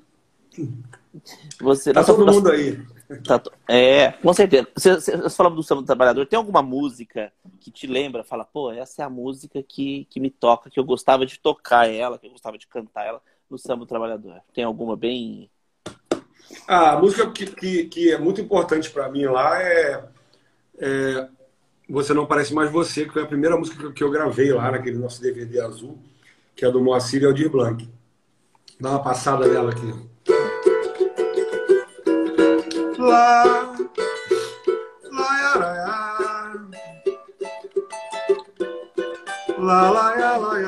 [1.60, 2.80] Você, tá todo mundo aí.
[3.24, 4.66] Tá, é, com certeza.
[4.74, 8.24] Você, você do Samba do Trabalhador, tem alguma música que te lembra?
[8.24, 11.86] Fala, pô, essa é a música que, que me toca, que eu gostava de tocar
[11.86, 14.40] ela, que eu gostava de cantar ela no Samba do Trabalhador.
[14.54, 15.50] Tem alguma bem.
[16.66, 20.04] A música que, que, que é muito importante para mim lá é,
[20.78, 21.28] é
[21.90, 24.96] Você Não Parece Mais Você, que foi a primeira música que eu gravei lá naquele
[24.96, 25.98] nosso DVD azul,
[26.56, 27.86] que é do Moacir e Aldir Blanc.
[28.80, 29.92] Dá uma passada nela aqui.
[33.08, 33.42] Lá,
[35.10, 35.88] lá, ya, lá.
[39.58, 40.58] Lá, lá, lá, lá.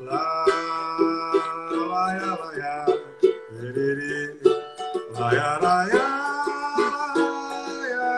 [0.00, 0.46] Lá,
[1.90, 2.06] lá,
[2.56, 2.86] lá.
[3.60, 4.40] Lerê,
[5.12, 6.06] lá, ya, lá, ya,
[7.90, 8.12] ya.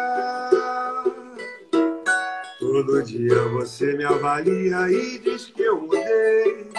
[2.61, 6.71] Todo dia você me avalia e diz que eu mudei.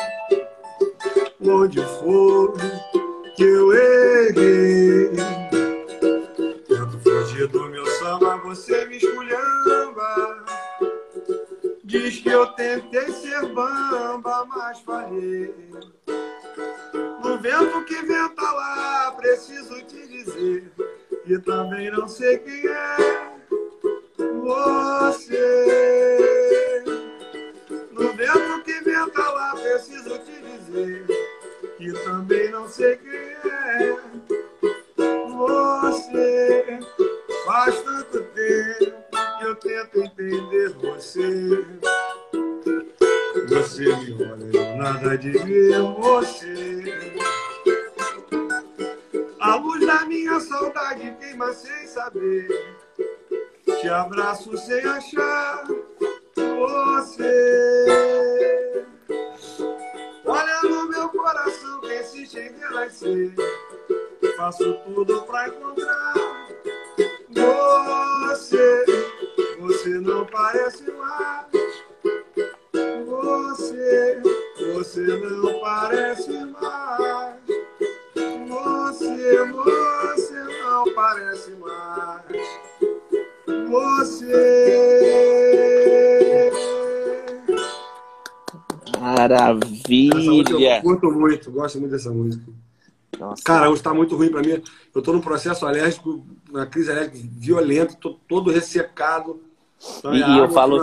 [1.48, 2.54] Onde for
[3.36, 5.12] que eu errei.
[6.68, 10.46] Tento fugir do meu samba, você me esculhamba.
[11.84, 15.54] Diz que eu tentei ser bamba, mas falhei.
[17.24, 20.72] No vento que venta lá, preciso te dizer.
[21.26, 23.32] E também não sei quem é
[24.44, 25.26] você.
[27.92, 31.25] No vento que venta lá, preciso te dizer.
[31.78, 33.98] Que também não sei quem é
[35.36, 36.80] você.
[37.46, 38.96] Faz tanto tempo
[39.38, 41.66] que eu tento entender você.
[43.50, 46.84] Você me olha, eu nada de ver você.
[49.40, 52.48] A luz da minha saudade queima sem saber.
[53.82, 55.66] Te abraço sem achar
[56.36, 57.75] você.
[64.56, 66.14] Faço tudo pra encontrar
[68.30, 68.86] você.
[69.60, 71.48] Você não parece mais.
[73.06, 74.22] Você,
[74.74, 77.36] você não parece mais.
[78.48, 82.24] Você, você não parece mais.
[83.70, 84.32] Você.
[90.16, 90.78] Essa música Maravilha!
[90.78, 92.66] eu curto muito, gosto muito dessa música.
[93.20, 94.62] Nossa, Cara, hoje tá muito ruim pra mim.
[94.94, 99.42] Eu tô num processo alérgico, uma crise alérgica violenta, tô todo ressecado.
[100.00, 100.80] Então, E- é e eu falo-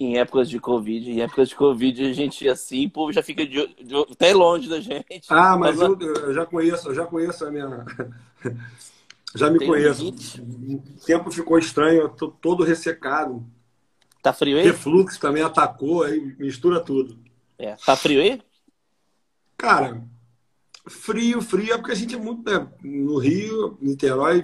[0.00, 3.44] em épocas de Covid, em épocas de Covid, a gente assim, o povo já fica
[3.44, 5.26] de, de- até longe da gente.
[5.28, 7.84] Ah, mas Mas, eu, eu já conheço, eu já conheço a minha.
[9.34, 10.04] já me Tem um conheço.
[10.04, 10.40] limite?
[10.40, 13.44] O tempo ficou estranho, eu tô todo ressecado.
[14.22, 14.64] Tá frio aí?
[14.64, 17.18] Refluxo também atacou, aí mistura tudo.
[17.58, 17.74] É.
[17.76, 18.40] Tá frio aí?
[19.56, 20.00] Cara,
[20.88, 22.66] frio, frio, é porque a gente é muito, né?
[22.82, 24.42] No Rio, Niterói,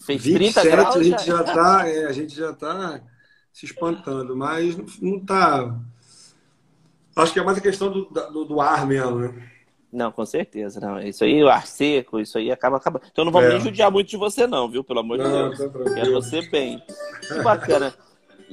[0.00, 1.36] Fez 30 27, graus a gente já?
[1.38, 3.00] já tá, é, a gente já tá
[3.52, 5.78] se espantando, mas não, não tá.
[7.14, 9.48] Acho que é mais a questão do, do, do ar mesmo, né?
[9.92, 10.80] Não, com certeza.
[10.80, 10.98] Não.
[11.00, 13.04] Isso aí, o ar seco, isso aí acaba acabando.
[13.12, 13.52] Então não vamos É.
[13.52, 14.82] nem judiar muito de você, não, viu?
[14.82, 15.58] Pelo amor de Não, Deus.
[15.58, 15.94] tá.
[15.94, 16.82] Quero você bem.
[17.28, 17.94] Que bacana.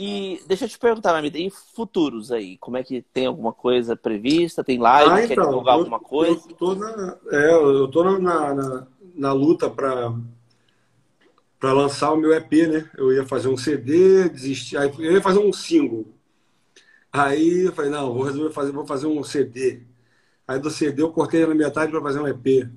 [0.01, 2.57] E deixa eu te perguntar, Mamita, e futuros aí?
[2.57, 4.63] Como é que tem alguma coisa prevista?
[4.63, 5.11] Tem live?
[5.11, 6.41] Ah, quer então, divulgar eu- alguma coisa?
[6.49, 10.13] Eu tô na, é, eu tô na, na, na luta para
[11.59, 12.89] para lançar o meu EP, né?
[12.97, 16.05] Eu ia fazer um CD, desisti, aí eu ia fazer um single.
[17.11, 19.81] Aí eu falei, não, vou resolver fazer, vou fazer um CD.
[20.47, 22.69] Aí do CD eu cortei na metade para fazer um EP.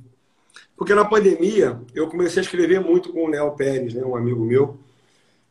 [0.77, 4.45] Porque na pandemia eu comecei a escrever muito com o Léo Pérez, né, um amigo
[4.45, 4.79] meu,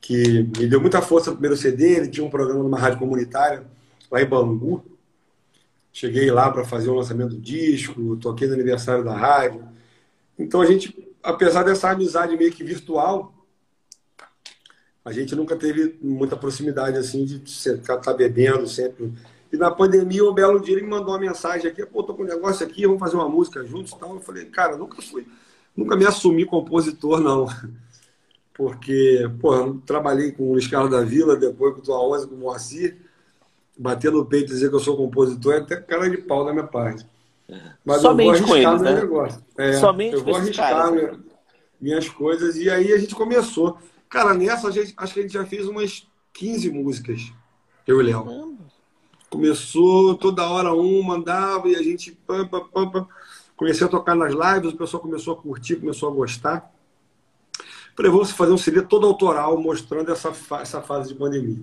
[0.01, 1.97] que me deu muita força no primeiro CD.
[1.97, 3.63] Ele tinha um programa numa rádio comunitária
[4.09, 4.83] lá em Bangu.
[5.93, 9.63] Cheguei lá para fazer o lançamento do disco, toquei no aniversário da rádio.
[10.39, 13.33] Então a gente, apesar dessa amizade meio que virtual,
[15.03, 19.11] a gente nunca teve muita proximidade assim de estar tá bebendo sempre.
[19.51, 22.23] E na pandemia, um belo dia ele me mandou uma mensagem aqui, pô, tô com
[22.23, 24.15] um negócio aqui, vamos fazer uma música juntos e tal.
[24.15, 25.27] Eu falei, cara, nunca fui,
[25.75, 27.47] nunca me assumi compositor, não.
[28.53, 32.27] Porque, pô, eu trabalhei com o Luiz Carlos da Vila, depois com o Tua Onze,
[32.27, 32.97] com o Moacir,
[33.77, 36.51] bater no peito e dizer que eu sou compositor é até cara de pau da
[36.53, 37.05] minha parte.
[37.83, 39.01] Mas Somente eu vou arriscar eles, meu né?
[39.01, 39.45] negócio.
[39.57, 41.01] É, Somente eu vou arriscar caras, né?
[41.01, 41.19] minha-
[41.81, 42.55] minhas coisas.
[42.57, 43.77] E aí a gente começou.
[44.09, 47.31] Cara, nessa a gente, acho que a gente já fez umas 15 músicas,
[47.87, 48.23] eu e Léo.
[48.23, 48.57] Caramba.
[49.29, 52.11] Começou toda hora um, mandava e a gente.
[52.27, 53.07] Pam, pam, pam, pam.
[53.55, 56.71] Comecei a tocar nas lives, o pessoal começou a curtir, começou a gostar.
[58.01, 61.59] Falei, vamos fazer um CD todo autoral mostrando essa, fa- essa fase de pandemia.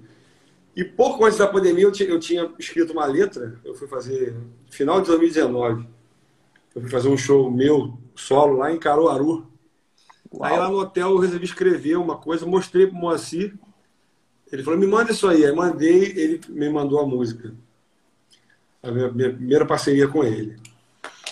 [0.77, 4.37] E pouco antes da pandemia eu, eu tinha escrito uma letra, eu fui fazer,
[4.71, 5.89] final de 2019,
[6.77, 9.49] eu fui fazer um show meu, solo, lá em Caruaru.
[10.41, 10.73] Aí lá Uau.
[10.75, 13.59] no hotel eu resolvi escrever uma coisa, mostrei pro Moacir.
[14.53, 15.45] Ele falou, me manda isso aí.
[15.45, 17.53] Aí mandei, ele me mandou a música.
[18.81, 20.57] A minha, minha primeira parceria com ele.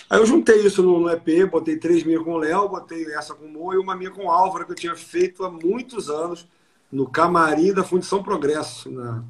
[0.08, 3.34] Aí eu juntei isso no, no EP, botei três minhas com o Léo, botei essa
[3.34, 6.08] com o Mo e uma minha com o Álvaro, que eu tinha feito há muitos
[6.08, 6.46] anos
[6.90, 9.24] no camarim da Fundição Progresso, na,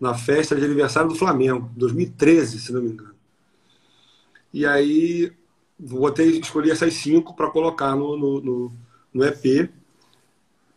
[0.00, 3.14] na festa de aniversário do Flamengo, 2013, se não me engano.
[4.52, 5.32] E aí
[5.78, 8.72] botei, escolhi essas cinco para colocar no, no, no,
[9.12, 9.70] no, EP.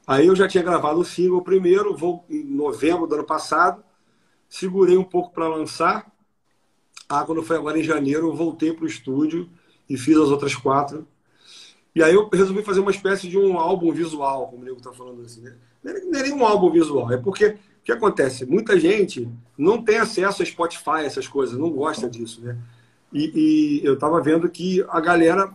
[0.06, 3.84] Aí eu já tinha gravado o single primeiro, vou em novembro do ano passado,
[4.48, 6.12] segurei um pouco para lançar.
[7.10, 9.50] Ah, quando foi agora em janeiro, eu voltei para o estúdio
[9.90, 11.08] e fiz as outras quatro.
[11.96, 14.94] E aí eu resolvi fazer uma espécie de um álbum visual, como o Nego está
[14.94, 15.56] falando assim, né?
[15.84, 18.46] Não é nem um álbum visual, é porque o que acontece?
[18.46, 22.56] Muita gente não tem acesso a Spotify, essas coisas, não gosta disso, né?
[23.12, 25.52] E, e eu estava vendo que a galera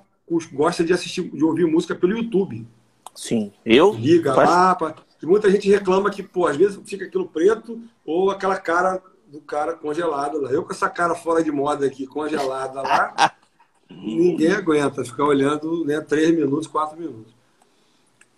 [0.52, 2.66] gosta de assistir, de ouvir música pelo YouTube.
[3.14, 3.94] Sim, eu.
[3.94, 4.96] Liga lá, pra...
[5.22, 9.00] muita gente reclama que, pô, às vezes fica aquilo preto ou aquela cara
[9.34, 10.50] do cara congelado lá.
[10.50, 13.34] Eu com essa cara fora de moda aqui, congelada lá,
[13.90, 17.34] ninguém aguenta ficar olhando né, três minutos, quatro minutos.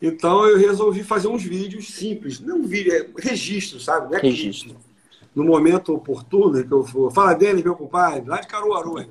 [0.01, 4.11] Então eu resolvi fazer uns vídeos simples, não vídeo, é registro, sabe?
[4.11, 4.77] Não é registro.
[5.35, 7.13] No momento oportuno que eu for.
[7.13, 8.99] Fala dele, meu compadre, lá de Caruaru.
[8.99, 9.11] Aí.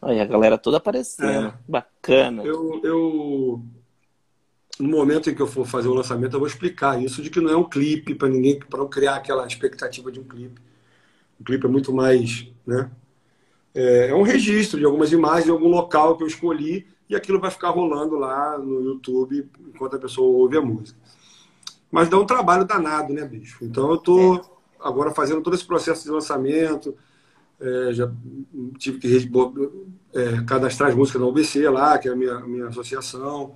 [0.00, 1.48] Aí a galera toda aparecendo.
[1.48, 1.54] É.
[1.68, 2.42] Bacana.
[2.42, 3.62] Eu, eu,
[4.80, 7.40] no momento em que eu for fazer o lançamento, eu vou explicar isso de que
[7.40, 10.58] não é um clipe para ninguém, para não criar aquela expectativa de um clipe.
[11.40, 12.90] O clipe é muito mais, né?
[13.74, 17.40] É, é um registro de algumas imagens de algum local que eu escolhi e aquilo
[17.40, 20.98] vai ficar rolando lá no YouTube enquanto a pessoa ouve a música.
[21.90, 23.64] Mas dá um trabalho danado, né, bicho?
[23.64, 24.40] Então eu tô é.
[24.80, 26.94] agora fazendo todo esse processo de lançamento,
[27.60, 28.10] é, já
[28.78, 29.30] tive que
[30.14, 33.54] é, cadastrar as músicas na UBC lá, que é a minha, a minha associação,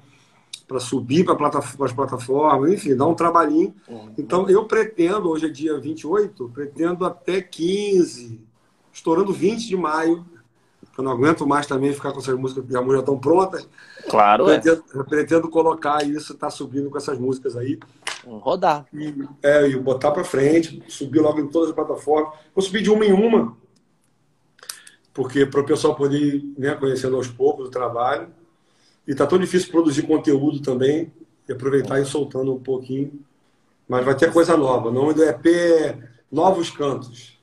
[0.72, 3.74] para subir para plataforma, as plataformas, enfim, dá um trabalhinho.
[3.86, 4.14] Uhum.
[4.16, 8.40] Então eu pretendo, hoje é dia 28, pretendo até 15,
[8.90, 10.24] estourando 20 de maio,
[10.96, 13.68] eu não aguento mais também ficar com essas músicas que já estão prontas.
[14.08, 15.02] Claro, pretendo, é.
[15.02, 17.78] pretendo colocar isso, tá subindo com essas músicas aí.
[18.24, 18.86] Vamos rodar.
[18.92, 22.32] E, é, e botar para frente, subir logo em todas as plataformas.
[22.54, 23.56] Vou subir de uma em uma,
[25.12, 28.28] porque para o pessoal poder ir né, conhecendo aos poucos o trabalho.
[29.06, 31.12] E tá tão difícil produzir conteúdo também,
[31.48, 33.20] e aproveitar e soltando um pouquinho.
[33.88, 34.88] Mas vai ter coisa nova.
[34.88, 35.98] O nome do EP é
[36.30, 37.38] Novos Cantos.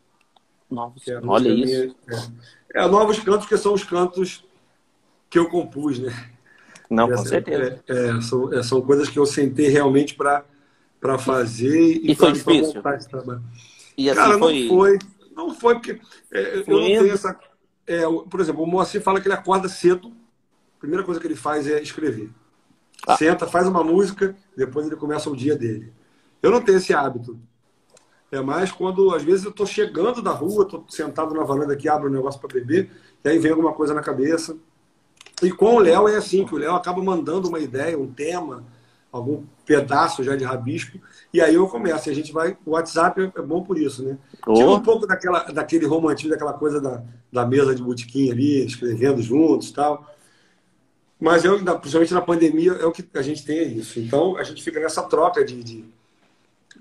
[0.69, 1.07] Novos.
[1.07, 1.65] É Olha isso.
[1.65, 2.49] Minha, é.
[2.73, 4.43] É, novos cantos que são os cantos
[5.29, 6.13] que eu compus, né?
[6.89, 7.83] Não, com certeza.
[7.87, 10.43] É, é, são, é, são coisas que eu sentei realmente para
[11.17, 12.75] fazer e, e foi difícil.
[12.75, 13.43] montar esse trabalho.
[13.97, 14.59] E assim Cara, foi...
[14.61, 14.99] não foi.
[15.35, 15.99] Não foi, porque
[16.31, 17.39] é, eu não tenho essa.
[17.87, 20.11] É, por exemplo, o Moacir fala que ele acorda cedo,
[20.79, 22.31] a primeira coisa que ele faz é escrever.
[23.05, 23.17] Ah.
[23.17, 25.91] Senta, faz uma música, depois ele começa o dia dele.
[26.41, 27.37] Eu não tenho esse hábito.
[28.31, 31.89] É mais quando, às vezes, eu estou chegando da rua, estou sentado na varanda aqui,
[31.89, 32.89] abro um negócio para beber,
[33.25, 34.55] e aí vem alguma coisa na cabeça.
[35.43, 38.63] E com o Léo é assim, que o Léo acaba mandando uma ideia, um tema,
[39.11, 40.97] algum pedaço já de rabisco,
[41.33, 42.07] e aí eu começo.
[42.07, 42.55] E a gente vai.
[42.65, 44.17] O WhatsApp é bom por isso, né?
[44.47, 44.53] Oh.
[44.53, 49.21] Tira um pouco daquela, daquele romantismo, daquela coisa da, da mesa de botiquim ali, escrevendo
[49.21, 50.07] juntos tal.
[51.19, 53.99] Mas eu, principalmente na pandemia, é o que a gente tem é isso.
[53.99, 55.85] Então a gente fica nessa troca de, de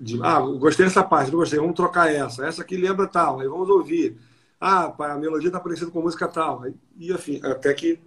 [0.01, 2.47] de, ah, gostei dessa parte, não gostei, vamos trocar essa.
[2.47, 4.17] Essa aqui lembra tal, aí vamos ouvir.
[4.61, 6.65] Ah, a melodia está parecida com música tal.
[6.97, 7.99] E enfim, até que.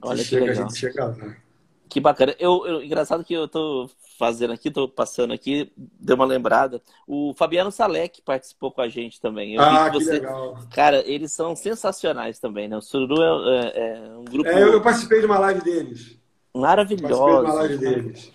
[0.00, 0.64] Olha que chega, legal.
[0.64, 1.36] A gente chega né?
[1.88, 2.34] Que bacana.
[2.38, 3.90] Eu, eu, engraçado que eu tô
[4.22, 6.80] fazendo aqui, tô passando aqui, deu uma lembrada.
[7.08, 9.56] O Fabiano Salek participou com a gente também.
[9.56, 10.12] Eu ah, que, você...
[10.12, 10.56] legal.
[10.72, 12.76] Cara, eles são sensacionais também, né?
[12.76, 14.48] O Sururu é, é, é um grupo.
[14.48, 16.16] É, eu, participei de uma live deles.
[16.54, 17.18] Maravilhoso.
[17.18, 18.32] Participei de uma live deles.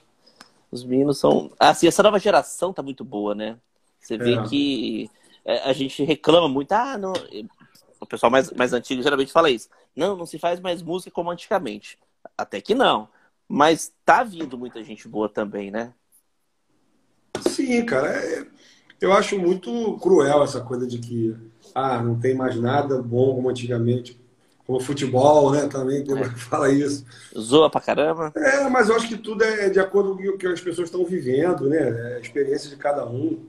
[0.69, 1.49] Os meninos são.
[1.57, 3.57] Assim, essa nova geração tá muito boa, né?
[3.97, 4.43] Você vê é.
[4.43, 5.09] que
[5.45, 7.13] é, a gente reclama muito, ah, não.
[7.97, 9.69] O pessoal mais, mais antigo geralmente fala isso.
[9.95, 11.97] Não, não se faz mais música como antigamente.
[12.38, 13.07] Até que não.
[13.47, 15.93] Mas tá vindo muita gente boa também, né?
[17.47, 18.09] Sim, cara.
[18.09, 18.45] É...
[18.99, 21.35] Eu acho muito cruel essa coisa de que
[21.73, 24.19] ah, não tem mais nada bom como antigamente
[24.67, 25.65] como futebol, né?
[25.67, 26.27] Também tem é.
[26.27, 27.05] que fala isso.
[27.37, 28.33] Zoa pra caramba.
[28.35, 31.05] É, mas eu acho que tudo é de acordo com o que as pessoas estão
[31.05, 31.77] vivendo, né?
[31.77, 33.45] É a experiência de cada um.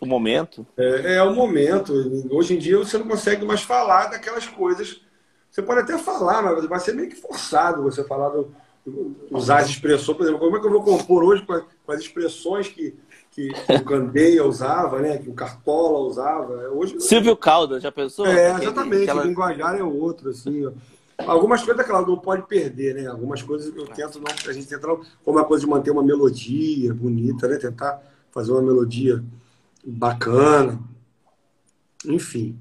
[0.00, 0.66] O momento?
[0.76, 1.92] É, é o momento.
[2.30, 5.00] Hoje em dia você não consegue mais falar daquelas coisas.
[5.48, 8.52] Você pode até falar, mas vai ser meio que forçado você falar do,
[9.30, 10.16] usar as expressões.
[10.16, 12.94] Por exemplo, como é que eu vou compor hoje com, com as expressões que
[13.34, 15.18] que, que o Candeia usava, né?
[15.18, 16.54] Que o Cartola usava.
[16.68, 18.24] Hoje, Silvio Caldas, já pensou?
[18.26, 19.02] É, exatamente.
[19.02, 19.22] Aquela...
[19.22, 20.72] O linguajar é outro, assim.
[21.18, 23.06] Algumas coisas, claro, não pode perder, né?
[23.08, 24.26] Algumas coisas eu tento não.
[24.48, 24.86] A gente tenta,
[25.24, 27.56] como a coisa de manter uma melodia bonita, né?
[27.56, 29.22] Tentar fazer uma melodia
[29.84, 30.80] bacana.
[32.06, 32.56] Enfim.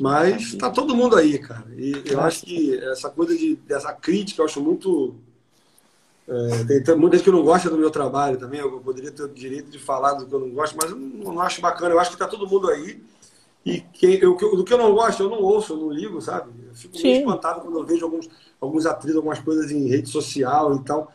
[0.00, 1.66] Mas tá todo mundo aí, cara.
[1.76, 5.16] E eu acho que essa coisa de, dessa crítica, eu acho muito.
[6.32, 8.60] É, tem muita gente que não gosta do meu trabalho também.
[8.60, 11.34] Eu poderia ter o direito de falar do que eu não gosto, mas eu não,
[11.34, 11.94] não acho bacana.
[11.94, 13.02] Eu acho que tá todo mundo aí.
[13.64, 16.50] E quem, eu, do que eu não gosto, eu não ouço, eu não ligo, sabe?
[16.66, 17.02] Eu fico Sim.
[17.04, 18.28] meio espantado quando eu vejo alguns,
[18.60, 21.12] alguns atrizes, algumas coisas em rede social e tal.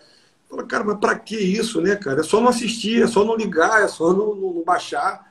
[0.49, 2.21] Fala, cara, mas pra que isso, né, cara?
[2.21, 5.26] É só não assistir, é só não ligar, é só não, não, não baixar.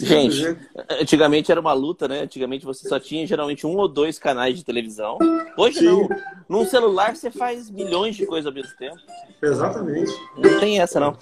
[0.00, 0.56] Gente,
[1.00, 2.20] antigamente era uma luta, né?
[2.20, 5.18] Antigamente você só tinha geralmente um ou dois canais de televisão.
[5.56, 5.86] Hoje Sim.
[5.86, 6.08] não.
[6.48, 8.96] Num celular você faz milhões de coisas ao mesmo tempo.
[9.40, 10.12] Exatamente.
[10.36, 11.16] Não tem essa, não.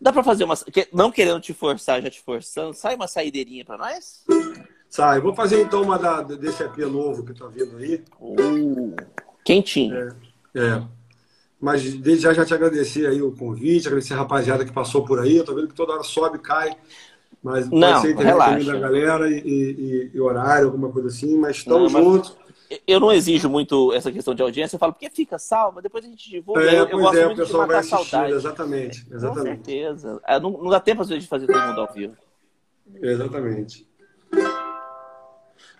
[0.00, 0.54] Dá pra fazer uma.
[0.92, 4.24] Não querendo te forçar, já te forçando, sai uma saideirinha pra nós?
[4.88, 5.20] Sai.
[5.20, 8.04] Vou fazer então uma da, desse EP novo que tá vindo aí.
[8.20, 8.94] Uh,
[9.44, 10.14] quentinho.
[10.54, 10.60] É.
[10.60, 10.82] é.
[11.60, 15.20] Mas desde já já te agradecer aí o convite, agradecer a rapaziada que passou por
[15.20, 15.38] aí.
[15.38, 16.76] Eu tô vendo que toda hora sobe, cai.
[17.44, 18.72] Mas não, pode ser relaxa.
[18.72, 22.34] da galera e, e, e, horário, alguma coisa assim, mas estamos juntos.
[22.86, 26.08] Eu não exijo muito essa questão de audiência, eu falo, porque fica salva, depois a
[26.08, 26.62] gente divulga.
[26.62, 28.32] É, eu, eu gosto é, muito o pessoal vai assistir, saudade.
[28.32, 29.58] exatamente, exatamente.
[29.58, 30.20] Com certeza.
[30.26, 32.16] É, não, não dá tempo às vezes de fazer todo mundo ao vivo.
[33.02, 33.86] Exatamente.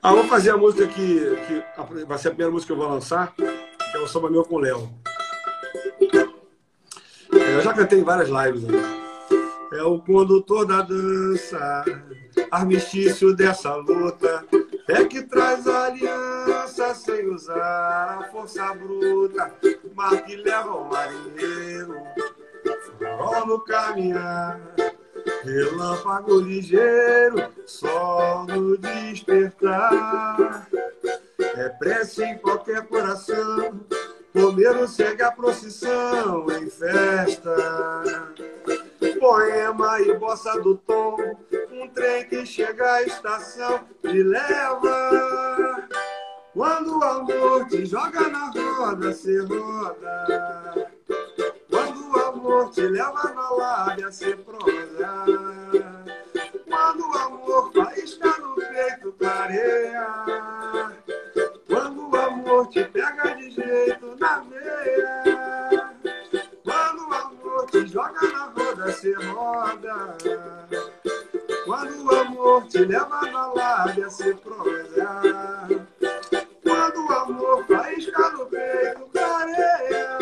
[0.03, 2.93] Ah, vou fazer a música que, que vai ser a primeira música que eu vou
[2.93, 4.91] lançar, que é o Samba Meu com o Léo.
[7.33, 8.65] Eu já cantei em várias lives.
[8.65, 8.94] Né?
[9.75, 11.85] É o condutor da dança,
[12.51, 14.45] armistício dessa luta.
[14.89, 19.53] É que traz a aliança sem usar a força bruta.
[19.95, 21.97] Mar que leva o marinheiro,
[22.99, 24.61] farol no caminhar.
[25.43, 30.69] Relâmpago ligeiro, sol no despertar.
[31.57, 33.81] É prece em qualquer coração
[34.35, 37.55] Romero segue a procissão em festa.
[39.13, 41.17] Poema e bossa do tom,
[41.71, 45.89] um trem que chega à estação te leva.
[46.55, 50.91] Quando o amor te joga na roda, cê roda.
[51.69, 55.25] Quando o amor te leva na lábia, cê prosa.
[56.67, 60.07] Quando o amor faísca no peito, clareia.
[61.67, 65.54] Quando o amor te pega de jeito na veia.
[69.33, 70.17] Roda.
[71.65, 75.69] Quando o amor te leva na lábia, cê prosa.
[76.63, 80.19] Quando o amor faísca no peito, clareia.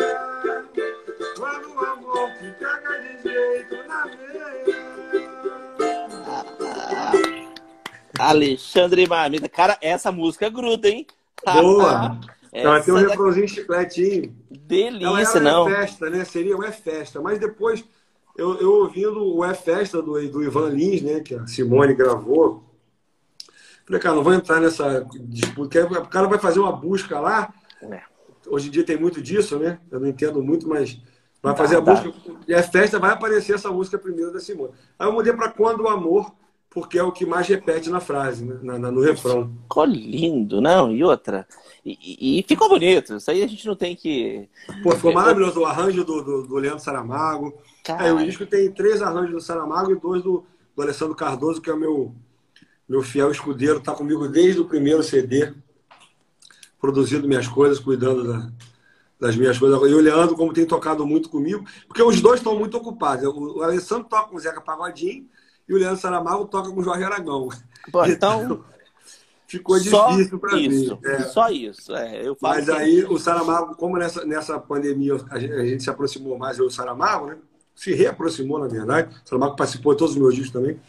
[1.37, 4.83] Quando o amor te pega de jeito na veia.
[8.19, 9.49] Alexandre Marmita.
[9.49, 11.05] Cara, essa música gruda, hein?
[11.45, 12.19] Boa!
[12.53, 14.35] Ela tem um refrãozinho chicletinho.
[14.49, 15.67] Delícia, ela não?
[15.67, 16.23] É festa, né?
[16.23, 17.19] Seria É Festa.
[17.19, 17.83] Mas depois,
[18.35, 21.19] eu, eu ouvindo o É Festa do, do Ivan Lins, né?
[21.19, 22.63] Que a Simone gravou.
[23.85, 25.85] Falei, cara, não vou entrar nessa disputa.
[25.85, 27.53] O cara vai fazer uma busca lá.
[27.81, 28.01] É.
[28.47, 29.79] Hoje em dia tem muito disso, né?
[29.91, 30.99] Eu não entendo muito, mas
[31.41, 32.11] vai fazer a busca.
[32.47, 34.73] E É Festa, vai aparecer essa música primeiro da Simone.
[34.97, 36.33] Aí eu mudei para Quando o Amor
[36.73, 38.57] porque é o que mais repete na frase, né?
[38.63, 39.53] na, na, no refrão.
[39.61, 40.91] Ficou lindo, não?
[40.91, 41.47] E outra.
[41.85, 43.17] E, e, ficou bonito.
[43.17, 44.49] Isso aí a gente não tem que.
[44.81, 45.59] Pô, ficou maravilhoso.
[45.59, 47.53] O arranjo do, do, do Leandro Saramago.
[47.91, 51.69] É, o disco tem três arranjos do Saramago e dois do, do Alessandro Cardoso, que
[51.69, 52.15] é o meu,
[52.87, 55.53] meu fiel escudeiro, tá comigo desde o primeiro CD,
[56.79, 58.49] produzindo minhas coisas, cuidando da,
[59.19, 59.77] das minhas coisas.
[59.81, 63.25] E o Leandro, como tem tocado muito comigo, porque os dois estão muito ocupados.
[63.25, 65.27] O, o Alessandro toca com o Zeca Pagodinho
[65.67, 67.49] e o Leandro Saramago toca com o Jorge Aragão.
[67.89, 68.63] Bom, então,
[69.45, 70.99] ficou difícil para mim.
[71.03, 71.19] É.
[71.23, 71.93] Só isso.
[71.93, 75.89] É, eu Mas aí o Saramago, como nessa, nessa pandemia a gente, a gente se
[75.89, 77.37] aproximou mais, eu o Saramago, né?
[77.75, 79.15] Se reaproximou, na verdade.
[79.23, 80.79] O Saramago participou de todos os meus discos também.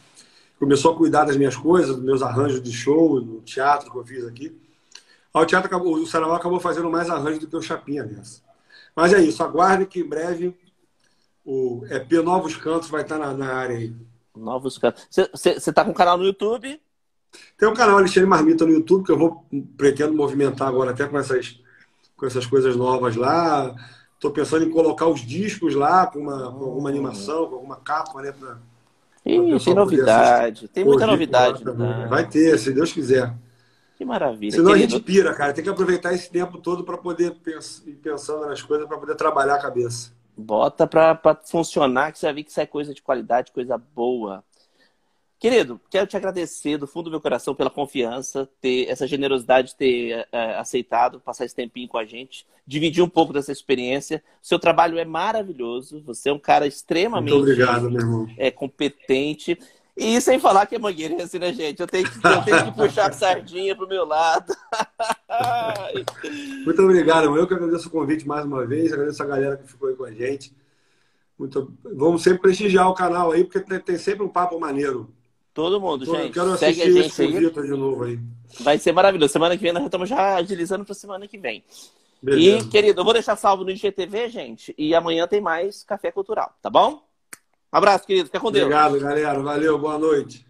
[0.58, 4.04] Começou a cuidar das minhas coisas, dos meus arranjos de show, no teatro que eu
[4.04, 4.56] fiz aqui.
[5.32, 8.40] Aí o teatro acabou, o Saramago acabou fazendo mais arranjos do que o Chapinha nessa.
[8.94, 10.56] Mas é isso, aguarde que em breve
[11.44, 13.94] o EP Novos Cantos vai estar na, na área aí.
[14.36, 15.06] Novos cantos.
[15.10, 16.80] Você tá com um canal no YouTube?
[17.58, 21.18] Tem um canal Alexandre Marmita no YouTube que eu vou pretendo movimentar agora até com
[21.18, 21.60] essas,
[22.16, 23.74] com essas coisas novas lá.
[24.24, 28.22] Estou pensando em colocar os discos lá com, uma, com alguma animação, com alguma capa,
[28.22, 28.32] né?
[28.32, 28.56] Pra,
[29.26, 30.66] Ih, tem novidade.
[30.68, 31.62] Tem muita novidade.
[31.62, 32.06] Né?
[32.08, 33.34] Vai ter, se Deus quiser.
[33.98, 34.50] Que maravilha.
[34.50, 34.94] Senão querido.
[34.94, 35.52] a gente pira, cara.
[35.52, 37.36] Tem que aproveitar esse tempo todo para poder
[37.86, 40.10] ir pensando nas coisas, para poder trabalhar a cabeça.
[40.34, 44.42] Bota para funcionar, que você vai ver que isso é coisa de qualidade, coisa boa.
[45.44, 49.76] Querido, quero te agradecer do fundo do meu coração pela confiança, ter essa generosidade de
[49.76, 54.24] ter é, aceitado passar esse tempinho com a gente, dividir um pouco dessa experiência.
[54.42, 58.26] O seu trabalho é maravilhoso, você é um cara extremamente obrigado, meu irmão.
[58.38, 59.58] É, competente.
[59.94, 61.78] E sem falar que é mangueirense, né, gente?
[61.78, 64.50] Eu tenho que, eu tenho que puxar a sardinha pro meu lado.
[66.64, 69.90] Muito obrigado, eu que agradeço o convite mais uma vez, agradeço a galera que ficou
[69.90, 70.56] aí com a gente.
[71.38, 71.70] Muito...
[71.84, 75.13] Vamos sempre prestigiar o canal aí, porque tem sempre um papo maneiro.
[75.54, 76.32] Todo mundo, gente.
[76.32, 77.32] quero Segue a gente aí.
[77.32, 78.18] de novo aí.
[78.60, 79.32] Vai ser maravilhoso.
[79.32, 81.62] Semana que vem nós estamos já agilizando para semana que vem.
[82.20, 82.66] Beleza.
[82.66, 84.74] E, querido, eu vou deixar salvo no IGTV, gente.
[84.76, 87.04] E amanhã tem mais Café Cultural, tá bom?
[87.72, 88.26] Um abraço, querido.
[88.26, 88.64] Fica com Deus.
[88.64, 89.40] Obrigado, galera.
[89.40, 89.78] Valeu.
[89.78, 90.44] Boa noite.